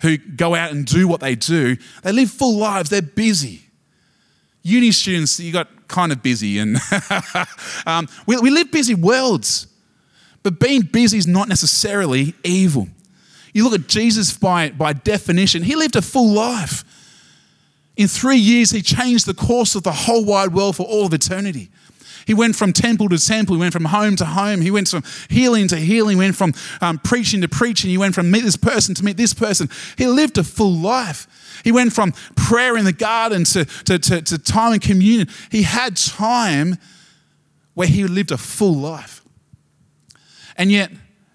who 0.00 0.16
go 0.16 0.54
out 0.54 0.70
and 0.70 0.86
do 0.86 1.06
what 1.06 1.20
they 1.20 1.34
do. 1.34 1.76
They 2.02 2.12
live 2.12 2.30
full 2.30 2.56
lives, 2.56 2.88
they're 2.88 3.02
busy. 3.02 3.64
Uni 4.62 4.92
students, 4.92 5.38
you 5.38 5.52
got 5.52 5.68
kind 5.88 6.10
of 6.10 6.22
busy, 6.22 6.58
and 6.58 6.78
um, 7.86 8.08
we, 8.26 8.38
we 8.38 8.48
live 8.48 8.72
busy 8.72 8.94
worlds. 8.94 9.66
But 10.42 10.58
being 10.58 10.82
busy 10.82 11.18
is 11.18 11.26
not 11.26 11.48
necessarily 11.48 12.34
evil. 12.44 12.88
You 13.52 13.64
look 13.64 13.80
at 13.80 13.88
Jesus 13.88 14.36
by, 14.36 14.70
by 14.70 14.92
definition, 14.92 15.62
he 15.62 15.76
lived 15.76 15.96
a 15.96 16.02
full 16.02 16.32
life. 16.32 16.84
In 17.96 18.06
three 18.06 18.36
years, 18.36 18.70
he 18.70 18.80
changed 18.80 19.26
the 19.26 19.34
course 19.34 19.74
of 19.74 19.82
the 19.82 19.92
whole 19.92 20.24
wide 20.24 20.52
world 20.52 20.76
for 20.76 20.84
all 20.84 21.06
of 21.06 21.12
eternity. 21.12 21.70
He 22.26 22.34
went 22.34 22.56
from 22.56 22.74
temple 22.74 23.08
to 23.08 23.18
temple. 23.18 23.56
He 23.56 23.60
went 23.60 23.72
from 23.72 23.86
home 23.86 24.14
to 24.16 24.26
home. 24.26 24.60
He 24.60 24.70
went 24.70 24.86
from 24.88 25.02
healing 25.30 25.66
to 25.68 25.76
healing. 25.76 26.18
He 26.18 26.20
went 26.20 26.36
from 26.36 26.52
um, 26.82 26.98
preaching 26.98 27.40
to 27.40 27.48
preaching. 27.48 27.88
He 27.88 27.96
went 27.96 28.14
from 28.14 28.30
meet 28.30 28.44
this 28.44 28.56
person 28.56 28.94
to 28.96 29.04
meet 29.04 29.16
this 29.16 29.32
person. 29.32 29.70
He 29.96 30.06
lived 30.06 30.36
a 30.36 30.44
full 30.44 30.74
life. 30.74 31.26
He 31.64 31.72
went 31.72 31.94
from 31.94 32.12
prayer 32.36 32.76
in 32.76 32.84
the 32.84 32.92
garden 32.92 33.44
to, 33.44 33.64
to, 33.64 33.98
to, 33.98 34.20
to 34.20 34.38
time 34.38 34.74
in 34.74 34.80
communion. 34.80 35.28
He 35.50 35.62
had 35.62 35.96
time 35.96 36.76
where 37.72 37.88
he 37.88 38.04
lived 38.04 38.30
a 38.30 38.36
full 38.36 38.74
life. 38.74 39.22
And 40.56 40.70
yet, 40.70 40.90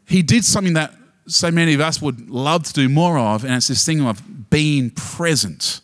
he 0.08 0.22
did 0.22 0.46
something 0.46 0.74
that 0.74 0.94
so 1.28 1.52
many 1.52 1.74
of 1.74 1.82
us 1.82 2.02
would 2.02 2.30
love 2.30 2.64
to 2.64 2.74
do 2.74 2.90
more 2.90 3.18
of, 3.18 3.44
and 3.44 3.54
it's 3.54 3.68
this 3.68 3.86
thing 3.86 4.02
of 4.02 4.50
being 4.50 4.90
present. 4.92 5.82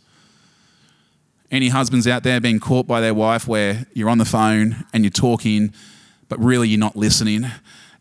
Any 1.51 1.69
husbands 1.69 2.07
out 2.07 2.23
there 2.23 2.39
being 2.39 2.59
caught 2.59 2.85
by 2.85 3.01
their 3.01 3.13
wife 3.13 3.47
where 3.47 3.87
you're 3.93 4.09
on 4.09 4.17
the 4.17 4.25
phone 4.25 4.85
and 4.93 5.03
you're 5.03 5.11
talking, 5.11 5.73
but 6.27 6.39
really 6.39 6.67
you're 6.67 6.79
not 6.79 6.95
listening? 6.95 7.45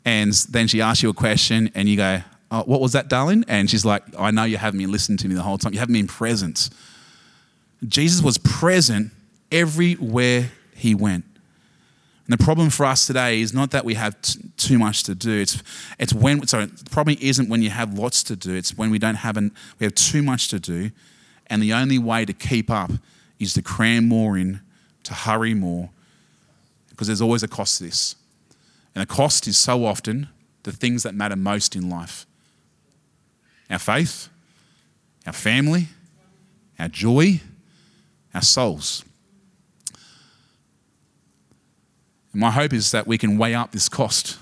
And 0.04 0.32
then 0.50 0.68
she 0.68 0.80
asks 0.80 1.02
you 1.02 1.08
a 1.08 1.14
question 1.14 1.70
and 1.74 1.88
you 1.88 1.96
go, 1.96 2.22
oh, 2.50 2.62
What 2.64 2.80
was 2.80 2.92
that, 2.92 3.08
darling? 3.08 3.44
And 3.48 3.70
she's 3.70 3.84
like, 3.84 4.02
I 4.18 4.30
know 4.30 4.44
you 4.44 4.58
haven't 4.58 4.78
been 4.78 4.92
listening 4.92 5.18
to 5.18 5.28
me 5.28 5.34
the 5.34 5.42
whole 5.42 5.58
time. 5.58 5.72
You 5.72 5.78
haven't 5.78 5.94
been 5.94 6.06
present. 6.06 6.70
Jesus 7.86 8.22
was 8.22 8.38
present 8.38 9.12
everywhere 9.52 10.50
he 10.74 10.94
went. 10.94 11.24
And 12.28 12.38
the 12.38 12.44
problem 12.44 12.68
for 12.68 12.84
us 12.84 13.06
today 13.06 13.40
is 13.40 13.54
not 13.54 13.70
that 13.70 13.86
we 13.86 13.94
have 13.94 14.20
t- 14.20 14.38
too 14.58 14.78
much 14.78 15.02
to 15.04 15.14
do. 15.14 15.40
It's, 15.40 15.62
it's 15.98 16.12
when, 16.12 16.46
sorry, 16.46 16.66
the 16.66 16.90
problem 16.90 17.16
isn't 17.22 17.48
when 17.48 17.62
you 17.62 17.70
have 17.70 17.98
lots 17.98 18.22
to 18.24 18.36
do. 18.36 18.54
It's 18.54 18.76
when 18.76 18.90
we 18.90 18.98
don't 18.98 19.14
have, 19.14 19.38
an, 19.38 19.50
we 19.78 19.84
have 19.84 19.94
too 19.94 20.22
much 20.22 20.48
to 20.48 20.60
do. 20.60 20.90
And 21.46 21.62
the 21.62 21.72
only 21.72 21.98
way 21.98 22.26
to 22.26 22.34
keep 22.34 22.70
up 22.70 22.90
is 23.38 23.54
to 23.54 23.62
cram 23.62 24.06
more 24.06 24.36
in, 24.36 24.60
to 25.04 25.14
hurry 25.14 25.54
more, 25.54 25.88
because 26.90 27.06
there's 27.06 27.22
always 27.22 27.42
a 27.42 27.48
cost 27.48 27.78
to 27.78 27.84
this. 27.84 28.14
And 28.94 29.00
the 29.00 29.06
cost 29.06 29.48
is 29.48 29.56
so 29.56 29.86
often 29.86 30.28
the 30.64 30.72
things 30.72 31.04
that 31.04 31.14
matter 31.14 31.36
most 31.36 31.74
in 31.74 31.88
life 31.88 32.26
our 33.70 33.78
faith, 33.78 34.28
our 35.26 35.32
family, 35.32 35.88
our 36.78 36.88
joy, 36.88 37.40
our 38.34 38.42
souls. 38.42 39.04
And 42.32 42.40
my 42.40 42.50
hope 42.50 42.72
is 42.72 42.90
that 42.92 43.06
we 43.06 43.18
can 43.18 43.38
weigh 43.38 43.54
up 43.54 43.72
this 43.72 43.88
cost. 43.88 44.38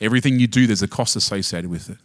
Everything 0.00 0.38
you 0.38 0.46
do, 0.46 0.66
there's 0.66 0.82
a 0.82 0.88
cost 0.88 1.16
associated 1.16 1.70
with 1.70 1.90
it. 1.90 1.98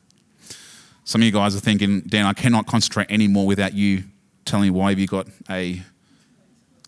Some 1.05 1.21
of 1.21 1.25
you 1.25 1.31
guys 1.31 1.55
are 1.55 1.59
thinking, 1.59 2.01
Dan, 2.01 2.25
I 2.25 2.33
cannot 2.33 2.65
concentrate 2.65 3.11
anymore 3.11 3.45
without 3.45 3.73
you 3.73 4.03
telling 4.45 4.65
me 4.65 4.69
why 4.69 4.89
have 4.89 4.99
you 4.99 5.07
got 5.07 5.27
a 5.49 5.81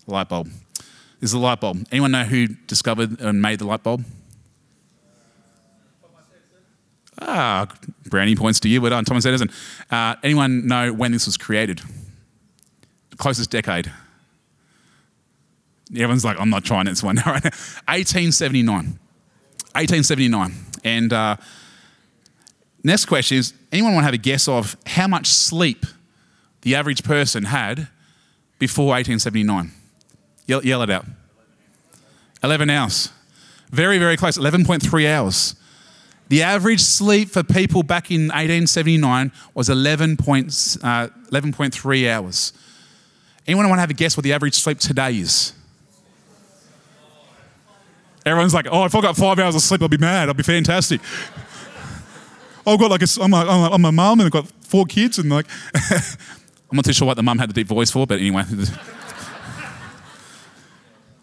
light 0.06 0.28
bulb. 0.28 0.48
This 1.20 1.30
is 1.30 1.34
a 1.34 1.38
light 1.38 1.60
bulb. 1.60 1.86
Anyone 1.90 2.10
know 2.12 2.24
who 2.24 2.48
discovered 2.66 3.20
and 3.20 3.40
made 3.40 3.58
the 3.58 3.66
light 3.66 3.82
bulb? 3.82 4.04
Ah, 7.18 7.66
brownie 8.04 8.36
points 8.36 8.60
to 8.60 8.68
you. 8.68 8.80
Well 8.80 8.90
done, 8.90 9.04
Thomas 9.04 9.24
Edison. 9.24 9.50
Uh, 9.90 10.16
anyone 10.22 10.66
know 10.66 10.92
when 10.92 11.12
this 11.12 11.24
was 11.26 11.36
created? 11.38 11.80
Closest 13.16 13.50
decade. 13.50 13.90
Everyone's 15.92 16.24
like, 16.24 16.38
I'm 16.40 16.50
not 16.50 16.64
trying 16.64 16.86
this 16.86 17.02
one. 17.02 17.16
1879. 17.24 18.98
1879. 19.74 20.54
And 20.84 21.12
uh, 21.12 21.36
next 22.82 23.06
question 23.06 23.38
is 23.38 23.54
anyone 23.70 23.94
want 23.94 24.02
to 24.02 24.06
have 24.06 24.14
a 24.14 24.18
guess 24.18 24.48
of 24.48 24.76
how 24.86 25.06
much 25.06 25.26
sleep 25.28 25.86
the 26.62 26.74
average 26.74 27.04
person 27.04 27.44
had 27.44 27.88
before 28.58 28.86
1879? 28.86 29.70
Yell, 30.46 30.64
yell 30.64 30.82
it 30.82 30.90
out. 30.90 31.06
11 32.42 32.70
hours. 32.70 33.10
Very, 33.70 33.98
very 33.98 34.16
close. 34.16 34.38
11.3 34.38 35.06
hours. 35.06 35.54
The 36.28 36.42
average 36.42 36.80
sleep 36.80 37.28
for 37.28 37.42
people 37.42 37.82
back 37.82 38.10
in 38.10 38.22
1879 38.28 39.30
was 39.54 39.68
11 39.68 40.16
point, 40.16 40.46
uh, 40.82 41.08
11.3 41.30 42.10
hours. 42.10 42.52
Anyone 43.46 43.68
want 43.68 43.78
to 43.78 43.80
have 43.80 43.90
a 43.90 43.94
guess 43.94 44.16
what 44.16 44.24
the 44.24 44.32
average 44.32 44.54
sleep 44.54 44.78
today 44.78 45.18
is? 45.18 45.52
Everyone's 48.26 48.52
like, 48.52 48.66
oh, 48.70 48.84
if 48.84 48.94
I 48.94 49.00
got 49.00 49.16
five 49.16 49.38
hours 49.38 49.54
of 49.54 49.62
sleep, 49.62 49.80
I'll 49.80 49.88
be 49.88 49.96
mad. 49.96 50.28
I'll 50.28 50.34
be 50.34 50.42
fantastic. 50.42 51.00
I've 52.66 52.78
got 52.78 52.90
like 52.90 53.02
a, 53.02 53.06
I'm 53.22 53.32
a, 53.32 53.70
I'm 53.72 53.84
a 53.84 53.92
mum 53.92 54.20
and 54.20 54.26
I've 54.26 54.32
got 54.32 54.48
four 54.62 54.84
kids 54.84 55.18
and 55.18 55.30
like, 55.30 55.46
I'm 55.74 56.74
not 56.76 56.84
too 56.84 56.92
sure 56.92 57.06
what 57.06 57.16
the 57.16 57.22
mum 57.22 57.38
had 57.38 57.48
the 57.48 57.54
deep 57.54 57.68
voice 57.68 57.90
for, 57.90 58.06
but 58.06 58.18
anyway. 58.18 58.44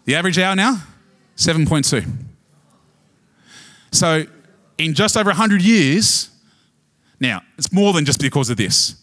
The 0.04 0.14
average 0.14 0.38
hour 0.38 0.54
now, 0.54 0.82
7.2. 1.36 2.06
So, 3.90 4.24
in 4.76 4.94
just 4.94 5.16
over 5.16 5.30
100 5.30 5.62
years, 5.62 6.30
now, 7.20 7.42
it's 7.56 7.72
more 7.72 7.92
than 7.92 8.04
just 8.04 8.20
because 8.20 8.50
of 8.50 8.56
this, 8.56 8.96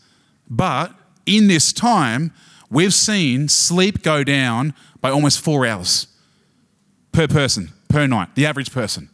but 0.49 0.93
in 1.25 1.47
this 1.47 1.73
time, 1.73 2.33
we've 2.69 2.93
seen 2.93 3.47
sleep 3.47 4.03
go 4.03 4.23
down 4.23 4.75
by 4.99 5.09
almost 5.09 5.39
four 5.39 5.65
hours 5.65 6.07
per 7.11 7.27
person, 7.27 7.69
per 7.91 8.07
night, 8.07 8.33
the 8.35 8.45
average 8.45 8.71
person. 8.71 9.09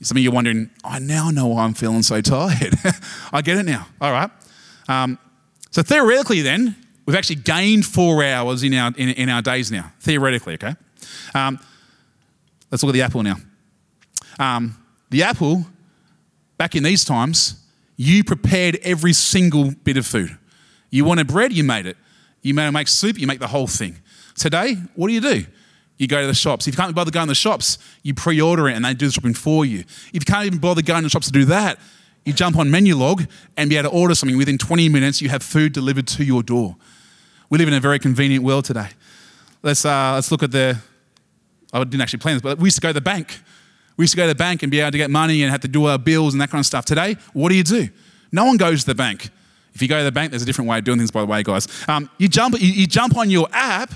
Some 0.00 0.16
of 0.16 0.22
you 0.22 0.30
are 0.30 0.34
wondering, 0.34 0.70
I 0.84 0.98
now 0.98 1.30
know 1.30 1.46
why 1.46 1.64
I'm 1.64 1.74
feeling 1.74 2.02
so 2.02 2.20
tired. 2.20 2.74
I 3.32 3.42
get 3.42 3.56
it 3.56 3.64
now. 3.64 3.86
All 4.00 4.12
right. 4.12 4.30
Um, 4.88 5.18
so 5.70 5.82
theoretically, 5.82 6.42
then, 6.42 6.76
we've 7.06 7.16
actually 7.16 7.36
gained 7.36 7.86
four 7.86 8.22
hours 8.22 8.62
in 8.62 8.74
our, 8.74 8.92
in, 8.96 9.10
in 9.10 9.28
our 9.28 9.40
days 9.40 9.72
now. 9.72 9.92
Theoretically, 10.00 10.54
okay? 10.54 10.74
Um, 11.34 11.58
let's 12.70 12.82
look 12.82 12.90
at 12.90 12.92
the 12.92 13.02
apple 13.02 13.22
now. 13.22 13.36
Um, 14.38 14.76
the 15.10 15.22
apple, 15.22 15.64
back 16.58 16.74
in 16.74 16.82
these 16.82 17.04
times, 17.04 17.64
you 17.96 18.24
prepared 18.24 18.76
every 18.82 19.12
single 19.12 19.70
bit 19.70 19.96
of 19.96 20.06
food. 20.06 20.36
You 20.90 21.04
wanted 21.04 21.28
bread, 21.28 21.52
you 21.52 21.64
made 21.64 21.86
it. 21.86 21.96
You 22.42 22.52
made 22.52 22.70
make 22.70 22.88
soup, 22.88 23.18
you 23.18 23.26
make 23.26 23.40
the 23.40 23.48
whole 23.48 23.66
thing. 23.66 23.96
Today, 24.34 24.74
what 24.94 25.08
do 25.08 25.14
you 25.14 25.20
do? 25.20 25.46
You 25.96 26.08
go 26.08 26.20
to 26.20 26.26
the 26.26 26.34
shops. 26.34 26.66
If 26.66 26.74
you 26.74 26.76
can't 26.76 26.94
bother 26.94 27.10
going 27.10 27.26
to 27.26 27.30
the 27.30 27.36
shops, 27.36 27.78
you 28.02 28.14
pre 28.14 28.40
order 28.40 28.68
it 28.68 28.74
and 28.74 28.84
they 28.84 28.94
do 28.94 29.06
the 29.06 29.12
shopping 29.12 29.34
for 29.34 29.64
you. 29.64 29.80
If 29.80 30.14
you 30.14 30.20
can't 30.20 30.46
even 30.46 30.58
bother 30.58 30.82
going 30.82 31.02
to 31.02 31.06
the 31.06 31.10
shops 31.10 31.26
to 31.26 31.32
do 31.32 31.44
that, 31.46 31.78
you 32.24 32.32
jump 32.32 32.56
on 32.56 32.68
Menulog 32.68 33.28
and 33.56 33.70
be 33.70 33.76
able 33.76 33.90
to 33.90 33.96
order 33.96 34.14
something. 34.14 34.36
Within 34.36 34.58
20 34.58 34.88
minutes, 34.88 35.20
you 35.20 35.28
have 35.28 35.42
food 35.42 35.72
delivered 35.72 36.06
to 36.08 36.24
your 36.24 36.42
door. 36.42 36.76
We 37.50 37.58
live 37.58 37.68
in 37.68 37.74
a 37.74 37.80
very 37.80 37.98
convenient 37.98 38.44
world 38.44 38.64
today. 38.64 38.88
Let's, 39.62 39.84
uh, 39.84 40.14
let's 40.14 40.30
look 40.30 40.42
at 40.42 40.50
the. 40.50 40.78
I 41.72 41.82
didn't 41.82 42.00
actually 42.00 42.20
plan 42.20 42.36
this, 42.36 42.42
but 42.42 42.58
we 42.58 42.66
used 42.66 42.76
to 42.76 42.80
go 42.80 42.88
to 42.88 42.94
the 42.94 43.00
bank. 43.00 43.40
We 43.96 44.04
used 44.04 44.12
to 44.12 44.16
go 44.16 44.24
to 44.24 44.28
the 44.28 44.34
bank 44.34 44.62
and 44.62 44.70
be 44.70 44.80
able 44.80 44.92
to 44.92 44.98
get 44.98 45.10
money 45.10 45.42
and 45.42 45.50
have 45.50 45.60
to 45.62 45.68
do 45.68 45.86
our 45.86 45.98
bills 45.98 46.34
and 46.34 46.40
that 46.40 46.50
kind 46.50 46.60
of 46.60 46.66
stuff. 46.66 46.84
Today, 46.84 47.16
what 47.32 47.48
do 47.48 47.56
you 47.56 47.62
do? 47.62 47.88
No 48.32 48.44
one 48.44 48.56
goes 48.56 48.80
to 48.80 48.86
the 48.86 48.94
bank. 48.94 49.30
If 49.74 49.82
you 49.82 49.88
go 49.88 49.98
to 49.98 50.04
the 50.04 50.12
bank, 50.12 50.30
there's 50.30 50.42
a 50.42 50.46
different 50.46 50.70
way 50.70 50.78
of 50.78 50.84
doing 50.84 50.98
things, 50.98 51.10
by 51.10 51.20
the 51.20 51.26
way, 51.26 51.42
guys. 51.42 51.66
Um, 51.88 52.08
you, 52.18 52.28
jump, 52.28 52.60
you, 52.60 52.68
you 52.68 52.86
jump 52.86 53.16
on 53.16 53.28
your 53.28 53.48
app 53.52 53.92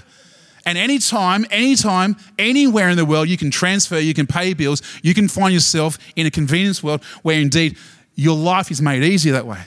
and 0.68 0.76
anytime, 0.76 1.46
anytime, 1.50 2.14
anywhere 2.38 2.90
in 2.90 2.98
the 2.98 3.06
world, 3.06 3.26
you 3.26 3.38
can 3.38 3.50
transfer, 3.50 3.98
you 3.98 4.12
can 4.12 4.26
pay 4.26 4.52
bills, 4.52 4.82
you 5.02 5.14
can 5.14 5.26
find 5.26 5.54
yourself 5.54 5.96
in 6.14 6.26
a 6.26 6.30
convenience 6.30 6.82
world 6.82 7.02
where 7.22 7.40
indeed 7.40 7.78
your 8.16 8.36
life 8.36 8.70
is 8.70 8.82
made 8.82 9.02
easier 9.02 9.32
that 9.32 9.46
way. 9.46 9.62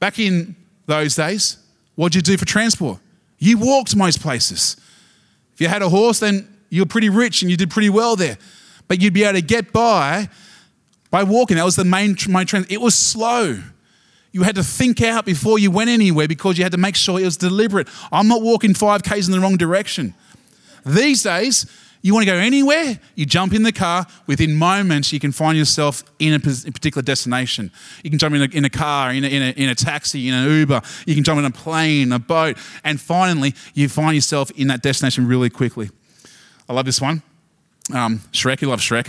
Back 0.00 0.18
in 0.18 0.54
those 0.84 1.16
days, 1.16 1.56
what 1.94 2.12
did 2.12 2.28
you 2.28 2.34
do 2.34 2.36
for 2.36 2.44
transport? 2.44 2.98
You 3.38 3.56
walked 3.56 3.96
most 3.96 4.20
places. 4.20 4.76
If 5.54 5.62
you 5.62 5.68
had 5.68 5.80
a 5.80 5.88
horse, 5.88 6.18
then 6.18 6.46
you're 6.68 6.84
pretty 6.84 7.08
rich 7.08 7.40
and 7.40 7.50
you 7.50 7.56
did 7.56 7.70
pretty 7.70 7.88
well 7.88 8.14
there. 8.14 8.36
But 8.88 9.00
you'd 9.00 9.14
be 9.14 9.24
able 9.24 9.40
to 9.40 9.42
get 9.42 9.72
by 9.72 10.28
by 11.10 11.22
walking. 11.22 11.56
That 11.56 11.64
was 11.64 11.76
the 11.76 11.86
main, 11.86 12.18
main 12.28 12.44
trend. 12.44 12.66
It 12.68 12.82
was 12.82 12.94
slow. 12.94 13.62
You 14.32 14.42
had 14.42 14.54
to 14.56 14.64
think 14.64 15.02
out 15.02 15.24
before 15.26 15.58
you 15.58 15.70
went 15.70 15.90
anywhere 15.90 16.26
because 16.26 16.56
you 16.58 16.64
had 16.64 16.72
to 16.72 16.78
make 16.78 16.96
sure 16.96 17.20
it 17.20 17.24
was 17.24 17.36
deliberate. 17.36 17.88
I'm 18.10 18.28
not 18.28 18.42
walking 18.42 18.72
5Ks 18.72 19.26
in 19.26 19.32
the 19.32 19.40
wrong 19.40 19.56
direction. 19.56 20.14
These 20.84 21.22
days, 21.22 21.66
you 22.02 22.12
want 22.12 22.26
to 22.26 22.32
go 22.32 22.36
anywhere, 22.36 22.98
you 23.14 23.24
jump 23.24 23.54
in 23.54 23.62
the 23.62 23.70
car, 23.70 24.06
within 24.26 24.56
moments, 24.56 25.12
you 25.12 25.20
can 25.20 25.30
find 25.30 25.56
yourself 25.56 26.02
in 26.18 26.34
a 26.34 26.40
particular 26.40 27.02
destination. 27.02 27.70
You 28.02 28.10
can 28.10 28.18
jump 28.18 28.34
in 28.34 28.42
a, 28.42 28.46
in 28.46 28.64
a 28.64 28.70
car, 28.70 29.12
in 29.12 29.22
a, 29.22 29.28
in, 29.28 29.42
a, 29.42 29.50
in 29.50 29.68
a 29.68 29.74
taxi, 29.76 30.26
in 30.26 30.34
an 30.34 30.50
Uber, 30.50 30.82
you 31.06 31.14
can 31.14 31.22
jump 31.22 31.38
in 31.38 31.44
a 31.44 31.50
plane, 31.50 32.10
a 32.10 32.18
boat, 32.18 32.58
and 32.82 33.00
finally, 33.00 33.54
you 33.74 33.88
find 33.88 34.16
yourself 34.16 34.50
in 34.52 34.66
that 34.66 34.82
destination 34.82 35.28
really 35.28 35.48
quickly. 35.48 35.90
I 36.68 36.72
love 36.72 36.86
this 36.86 37.00
one. 37.00 37.22
Um, 37.94 38.18
Shrek, 38.32 38.62
you 38.62 38.68
love 38.68 38.80
Shrek. 38.80 39.06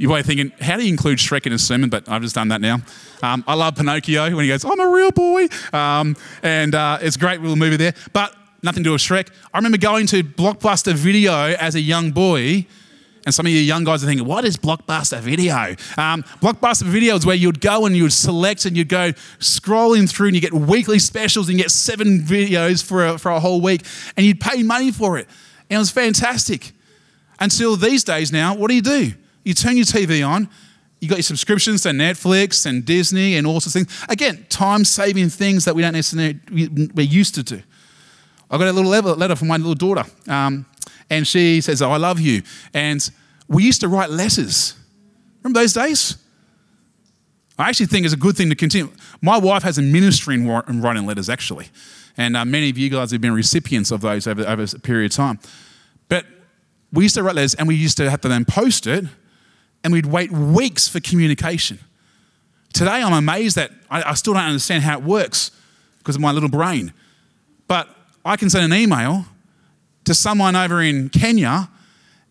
You're 0.00 0.08
probably 0.08 0.22
thinking, 0.22 0.52
how 0.62 0.78
do 0.78 0.82
you 0.82 0.88
include 0.88 1.18
Shrek 1.18 1.44
in 1.44 1.52
a 1.52 1.58
sermon? 1.58 1.90
But 1.90 2.08
I've 2.08 2.22
just 2.22 2.34
done 2.34 2.48
that 2.48 2.62
now. 2.62 2.78
Um, 3.22 3.44
I 3.46 3.52
love 3.52 3.74
Pinocchio 3.74 4.34
when 4.34 4.44
he 4.44 4.48
goes, 4.48 4.64
I'm 4.64 4.80
a 4.80 4.88
real 4.88 5.10
boy. 5.10 5.46
Um, 5.74 6.16
and 6.42 6.74
uh, 6.74 6.96
it's 7.02 7.16
a 7.16 7.18
great 7.18 7.42
little 7.42 7.54
movie 7.54 7.76
there. 7.76 7.92
But 8.14 8.34
nothing 8.62 8.82
to 8.82 8.88
do 8.88 8.92
with 8.92 9.02
Shrek. 9.02 9.28
I 9.52 9.58
remember 9.58 9.76
going 9.76 10.06
to 10.06 10.24
Blockbuster 10.24 10.94
Video 10.94 11.34
as 11.34 11.74
a 11.74 11.82
young 11.82 12.12
boy. 12.12 12.66
And 13.26 13.34
some 13.34 13.44
of 13.44 13.52
you 13.52 13.58
young 13.58 13.84
guys 13.84 14.02
are 14.02 14.06
thinking, 14.06 14.26
what 14.26 14.46
is 14.46 14.56
Blockbuster 14.56 15.20
Video? 15.20 15.76
Um, 15.98 16.22
Blockbuster 16.40 16.84
Video 16.84 17.16
is 17.16 17.26
where 17.26 17.36
you'd 17.36 17.60
go 17.60 17.84
and 17.84 17.94
you'd 17.94 18.14
select 18.14 18.64
and 18.64 18.78
you'd 18.78 18.88
go 18.88 19.12
scrolling 19.38 20.08
through 20.08 20.28
and 20.28 20.34
you 20.34 20.40
get 20.40 20.54
weekly 20.54 20.98
specials 20.98 21.50
and 21.50 21.58
you 21.58 21.64
get 21.64 21.70
seven 21.70 22.20
videos 22.20 22.82
for 22.82 23.04
a, 23.04 23.18
for 23.18 23.32
a 23.32 23.38
whole 23.38 23.60
week 23.60 23.82
and 24.16 24.24
you'd 24.24 24.40
pay 24.40 24.62
money 24.62 24.92
for 24.92 25.18
it. 25.18 25.28
And 25.68 25.76
it 25.76 25.78
was 25.78 25.90
fantastic. 25.90 26.72
Until 27.38 27.76
these 27.76 28.02
days 28.02 28.32
now, 28.32 28.54
what 28.54 28.68
do 28.68 28.74
you 28.74 28.82
do? 28.82 29.12
You 29.44 29.54
turn 29.54 29.76
your 29.76 29.86
TV 29.86 30.26
on, 30.26 30.48
you 31.00 31.08
got 31.08 31.16
your 31.16 31.22
subscriptions 31.22 31.82
to 31.82 31.90
Netflix 31.90 32.66
and 32.66 32.84
Disney 32.84 33.36
and 33.36 33.46
all 33.46 33.60
sorts 33.60 33.74
of 33.74 33.86
things. 33.86 34.06
Again, 34.08 34.44
time 34.48 34.84
saving 34.84 35.30
things 35.30 35.64
that 35.64 35.74
we 35.74 35.82
don't 35.82 35.94
necessarily, 35.94 36.38
we're 36.94 37.06
used 37.06 37.34
to 37.36 37.42
do. 37.42 37.62
I 38.50 38.58
got 38.58 38.68
a 38.68 38.72
little 38.72 38.90
letter 38.90 39.36
from 39.36 39.48
my 39.48 39.56
little 39.56 39.74
daughter, 39.74 40.04
um, 40.28 40.66
and 41.08 41.26
she 41.26 41.60
says, 41.60 41.80
oh, 41.82 41.90
I 41.90 41.96
love 41.96 42.20
you. 42.20 42.42
And 42.74 43.08
we 43.48 43.64
used 43.64 43.80
to 43.80 43.88
write 43.88 44.10
letters. 44.10 44.74
Remember 45.42 45.60
those 45.60 45.72
days? 45.72 46.16
I 47.58 47.68
actually 47.68 47.86
think 47.86 48.04
it's 48.04 48.14
a 48.14 48.18
good 48.18 48.36
thing 48.36 48.48
to 48.50 48.56
continue. 48.56 48.90
My 49.20 49.38
wife 49.38 49.62
has 49.62 49.78
a 49.78 49.82
ministry 49.82 50.34
in 50.34 50.46
writing 50.46 51.06
letters, 51.06 51.28
actually. 51.28 51.68
And 52.16 52.36
uh, 52.36 52.44
many 52.44 52.70
of 52.70 52.78
you 52.78 52.90
guys 52.90 53.10
have 53.12 53.20
been 53.20 53.34
recipients 53.34 53.90
of 53.90 54.00
those 54.00 54.26
over, 54.26 54.46
over 54.46 54.62
a 54.62 54.78
period 54.80 55.12
of 55.12 55.16
time. 55.16 55.38
But 56.08 56.26
we 56.92 57.04
used 57.04 57.14
to 57.14 57.22
write 57.22 57.36
letters 57.36 57.54
and 57.54 57.68
we 57.68 57.76
used 57.76 57.96
to 57.98 58.10
have 58.10 58.20
to 58.22 58.28
then 58.28 58.44
post 58.44 58.86
it 58.86 59.04
and 59.82 59.92
we'd 59.92 60.06
wait 60.06 60.30
weeks 60.30 60.88
for 60.88 61.00
communication. 61.00 61.78
Today, 62.72 63.02
I'm 63.02 63.12
amazed 63.12 63.56
that 63.56 63.70
I, 63.90 64.02
I 64.02 64.14
still 64.14 64.34
don't 64.34 64.42
understand 64.42 64.82
how 64.82 64.98
it 64.98 65.04
works 65.04 65.50
because 65.98 66.14
of 66.16 66.20
my 66.20 66.32
little 66.32 66.48
brain. 66.48 66.92
But 67.66 67.88
I 68.24 68.36
can 68.36 68.50
send 68.50 68.72
an 68.72 68.78
email 68.78 69.26
to 70.04 70.14
someone 70.14 70.56
over 70.56 70.82
in 70.82 71.08
Kenya 71.08 71.68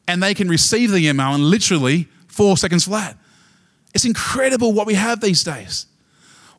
and 0.08 0.24
they 0.24 0.34
can 0.34 0.48
receive 0.48 0.92
the 0.92 1.08
email 1.08 1.36
in 1.36 1.50
literally 1.50 2.08
four 2.28 2.58
seconds 2.58 2.86
flat. 2.86 3.18
It's 3.94 4.06
incredible 4.06 4.74
what 4.74 4.88
we 4.88 4.96
have 4.96 5.22
these 5.22 5.44
days. 5.44 5.86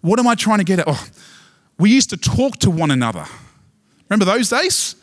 What 0.00 0.18
am 0.18 0.26
I 0.26 0.35
trying 0.35 0.59
to 0.59 0.64
get 0.64 0.79
at? 0.81 0.87
Oh, 0.88 1.07
we 1.79 1.90
used 1.90 2.11
to 2.11 2.16
talk 2.16 2.59
to 2.59 2.70
one 2.70 2.90
another. 2.90 3.26
Remember 4.09 4.24
those 4.24 4.48
days? 4.48 4.96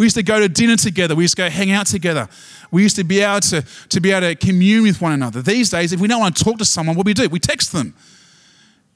We 0.00 0.06
used 0.06 0.16
to 0.16 0.22
go 0.22 0.40
to 0.40 0.48
dinner 0.48 0.78
together. 0.78 1.14
We 1.14 1.24
used 1.24 1.36
to 1.36 1.42
go 1.42 1.50
hang 1.50 1.72
out 1.72 1.84
together. 1.84 2.26
We 2.70 2.82
used 2.82 2.96
to 2.96 3.04
be 3.04 3.20
able 3.20 3.40
to, 3.40 3.62
to 3.90 4.00
be 4.00 4.12
able 4.12 4.28
to 4.28 4.34
commune 4.34 4.84
with 4.84 4.98
one 4.98 5.12
another. 5.12 5.42
These 5.42 5.68
days, 5.68 5.92
if 5.92 6.00
we 6.00 6.08
don't 6.08 6.20
want 6.20 6.38
to 6.38 6.42
talk 6.42 6.56
to 6.56 6.64
someone, 6.64 6.96
what 6.96 7.04
do 7.04 7.10
we 7.10 7.12
do? 7.12 7.28
We 7.28 7.38
text 7.38 7.70
them. 7.72 7.94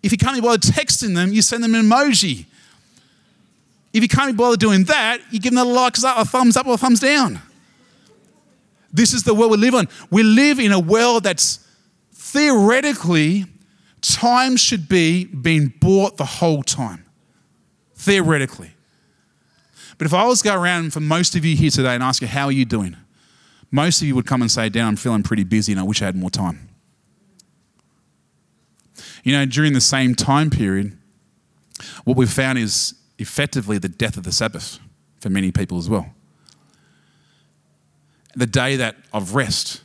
If 0.02 0.12
you 0.12 0.16
can't 0.16 0.34
be 0.34 0.40
bothered 0.40 0.62
texting 0.62 1.14
them, 1.14 1.30
you 1.30 1.42
send 1.42 1.62
them 1.62 1.74
an 1.74 1.82
emoji. 1.82 2.46
If 3.92 4.02
you 4.02 4.08
can't 4.08 4.32
be 4.32 4.32
bothered 4.34 4.60
doing 4.60 4.84
that, 4.84 5.20
you 5.30 5.40
give 5.40 5.52
them 5.52 5.66
a 5.66 5.70
like, 5.70 5.98
a 6.02 6.24
thumbs 6.24 6.56
up 6.56 6.66
or 6.66 6.72
a 6.72 6.78
thumbs 6.78 7.00
down. 7.00 7.38
This 8.90 9.12
is 9.12 9.24
the 9.24 9.34
world 9.34 9.50
we 9.50 9.58
live 9.58 9.74
in. 9.74 9.86
We 10.10 10.22
live 10.22 10.58
in 10.58 10.72
a 10.72 10.80
world 10.80 11.24
that's 11.24 11.68
theoretically, 12.14 13.44
time 14.00 14.56
should 14.56 14.88
be 14.88 15.26
being 15.26 15.70
bought 15.80 16.16
the 16.16 16.24
whole 16.24 16.62
time. 16.62 17.04
Theoretically. 17.94 18.70
But 19.98 20.06
if 20.06 20.14
I 20.14 20.24
was 20.24 20.42
to 20.42 20.48
go 20.48 20.60
around 20.60 20.92
for 20.92 21.00
most 21.00 21.36
of 21.36 21.44
you 21.44 21.56
here 21.56 21.70
today 21.70 21.94
and 21.94 22.02
ask 22.02 22.20
you, 22.20 22.28
how 22.28 22.46
are 22.46 22.52
you 22.52 22.64
doing? 22.64 22.96
Most 23.70 24.00
of 24.02 24.08
you 24.08 24.14
would 24.14 24.26
come 24.26 24.42
and 24.42 24.50
say, 24.50 24.68
Dan, 24.68 24.86
I'm 24.86 24.96
feeling 24.96 25.22
pretty 25.22 25.44
busy 25.44 25.72
and 25.72 25.80
I 25.80 25.84
wish 25.84 26.02
I 26.02 26.06
had 26.06 26.16
more 26.16 26.30
time. 26.30 26.68
You 29.22 29.32
know, 29.32 29.46
during 29.46 29.72
the 29.72 29.80
same 29.80 30.14
time 30.14 30.50
period, 30.50 30.96
what 32.04 32.16
we've 32.16 32.30
found 32.30 32.58
is 32.58 32.94
effectively 33.18 33.78
the 33.78 33.88
death 33.88 34.16
of 34.16 34.24
the 34.24 34.32
Sabbath 34.32 34.78
for 35.20 35.30
many 35.30 35.50
people 35.50 35.78
as 35.78 35.88
well. 35.88 36.14
The 38.36 38.46
day 38.46 38.76
that 38.76 38.96
of 39.12 39.34
rest, 39.34 39.82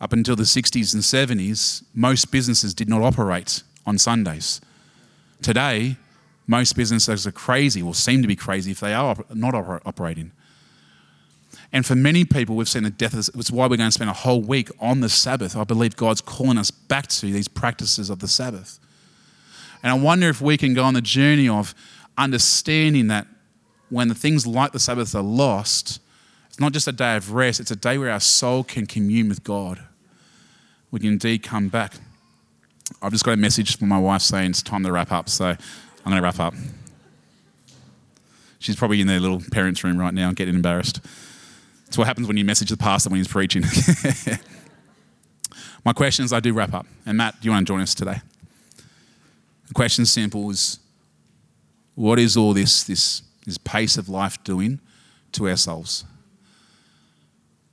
up 0.00 0.12
until 0.12 0.36
the 0.36 0.44
60s 0.44 0.94
and 0.94 1.02
70s, 1.02 1.82
most 1.92 2.30
businesses 2.30 2.72
did 2.72 2.88
not 2.88 3.02
operate 3.02 3.62
on 3.84 3.98
Sundays. 3.98 4.60
Today, 5.42 5.96
most 6.48 6.74
businesses 6.74 7.26
are 7.26 7.32
crazy, 7.32 7.80
or 7.80 7.94
seem 7.94 8.22
to 8.22 8.28
be 8.28 8.34
crazy 8.34 8.72
if 8.72 8.80
they 8.80 8.94
are 8.94 9.16
not 9.32 9.54
operating. 9.54 10.32
And 11.72 11.84
for 11.84 11.94
many 11.94 12.24
people, 12.24 12.56
we've 12.56 12.68
seen 12.68 12.82
the 12.84 12.90
death. 12.90 13.14
It's 13.14 13.50
why 13.50 13.66
we're 13.66 13.76
going 13.76 13.88
to 13.88 13.92
spend 13.92 14.08
a 14.08 14.14
whole 14.14 14.40
week 14.40 14.70
on 14.80 15.00
the 15.00 15.08
Sabbath. 15.10 15.54
I 15.54 15.64
believe 15.64 15.94
God's 15.96 16.22
calling 16.22 16.56
us 16.56 16.70
back 16.70 17.06
to 17.08 17.26
these 17.30 17.46
practices 17.46 18.08
of 18.08 18.20
the 18.20 18.28
Sabbath. 18.28 18.80
And 19.82 19.92
I 19.92 19.94
wonder 19.94 20.28
if 20.28 20.40
we 20.40 20.56
can 20.56 20.72
go 20.72 20.82
on 20.82 20.94
the 20.94 21.02
journey 21.02 21.48
of 21.48 21.74
understanding 22.16 23.08
that 23.08 23.26
when 23.90 24.08
the 24.08 24.14
things 24.14 24.46
like 24.46 24.72
the 24.72 24.80
Sabbath 24.80 25.14
are 25.14 25.22
lost, 25.22 26.00
it's 26.48 26.58
not 26.58 26.72
just 26.72 26.88
a 26.88 26.92
day 26.92 27.16
of 27.16 27.32
rest, 27.32 27.60
it's 27.60 27.70
a 27.70 27.76
day 27.76 27.98
where 27.98 28.10
our 28.10 28.20
soul 28.20 28.64
can 28.64 28.86
commune 28.86 29.28
with 29.28 29.44
God. 29.44 29.80
We 30.90 31.00
can 31.00 31.10
indeed 31.10 31.42
come 31.42 31.68
back. 31.68 31.94
I've 33.02 33.12
just 33.12 33.24
got 33.24 33.32
a 33.32 33.36
message 33.36 33.76
from 33.76 33.88
my 33.88 33.98
wife 33.98 34.22
saying 34.22 34.50
it's 34.50 34.62
time 34.62 34.82
to 34.84 34.90
wrap 34.90 35.12
up. 35.12 35.28
So 35.28 35.56
I'm 36.08 36.12
going 36.12 36.22
to 36.22 36.24
wrap 36.24 36.40
up. 36.40 36.54
She's 38.60 38.76
probably 38.76 39.02
in 39.02 39.06
their 39.06 39.20
little 39.20 39.42
parents' 39.52 39.84
room 39.84 39.98
right 39.98 40.14
now 40.14 40.32
getting 40.32 40.54
embarrassed. 40.54 41.02
That's 41.84 41.98
what 41.98 42.06
happens 42.06 42.26
when 42.26 42.38
you 42.38 42.46
message 42.46 42.70
the 42.70 42.78
pastor 42.78 43.10
when 43.10 43.18
he's 43.18 43.28
preaching. 43.28 43.62
My 45.84 45.92
question 45.92 46.24
is 46.24 46.32
I 46.32 46.40
do 46.40 46.54
wrap 46.54 46.72
up. 46.72 46.86
And 47.04 47.18
Matt, 47.18 47.42
do 47.42 47.46
you 47.46 47.52
want 47.52 47.66
to 47.66 47.70
join 47.70 47.82
us 47.82 47.94
today? 47.94 48.22
The 49.66 49.74
question 49.74 50.06
simple 50.06 50.48
is 50.48 50.78
what 51.94 52.18
is 52.18 52.38
all 52.38 52.54
this, 52.54 52.84
this, 52.84 53.20
this 53.44 53.58
pace 53.58 53.98
of 53.98 54.08
life 54.08 54.42
doing 54.44 54.80
to 55.32 55.46
ourselves? 55.46 56.06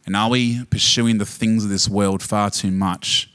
And 0.05 0.13
are 0.13 0.29
we 0.29 0.65
pursuing 0.65 1.19
the 1.19 1.25
things 1.25 1.63
of 1.63 1.69
this 1.69 1.87
world 1.87 2.21
far 2.21 2.49
too 2.49 2.71
much 2.71 3.31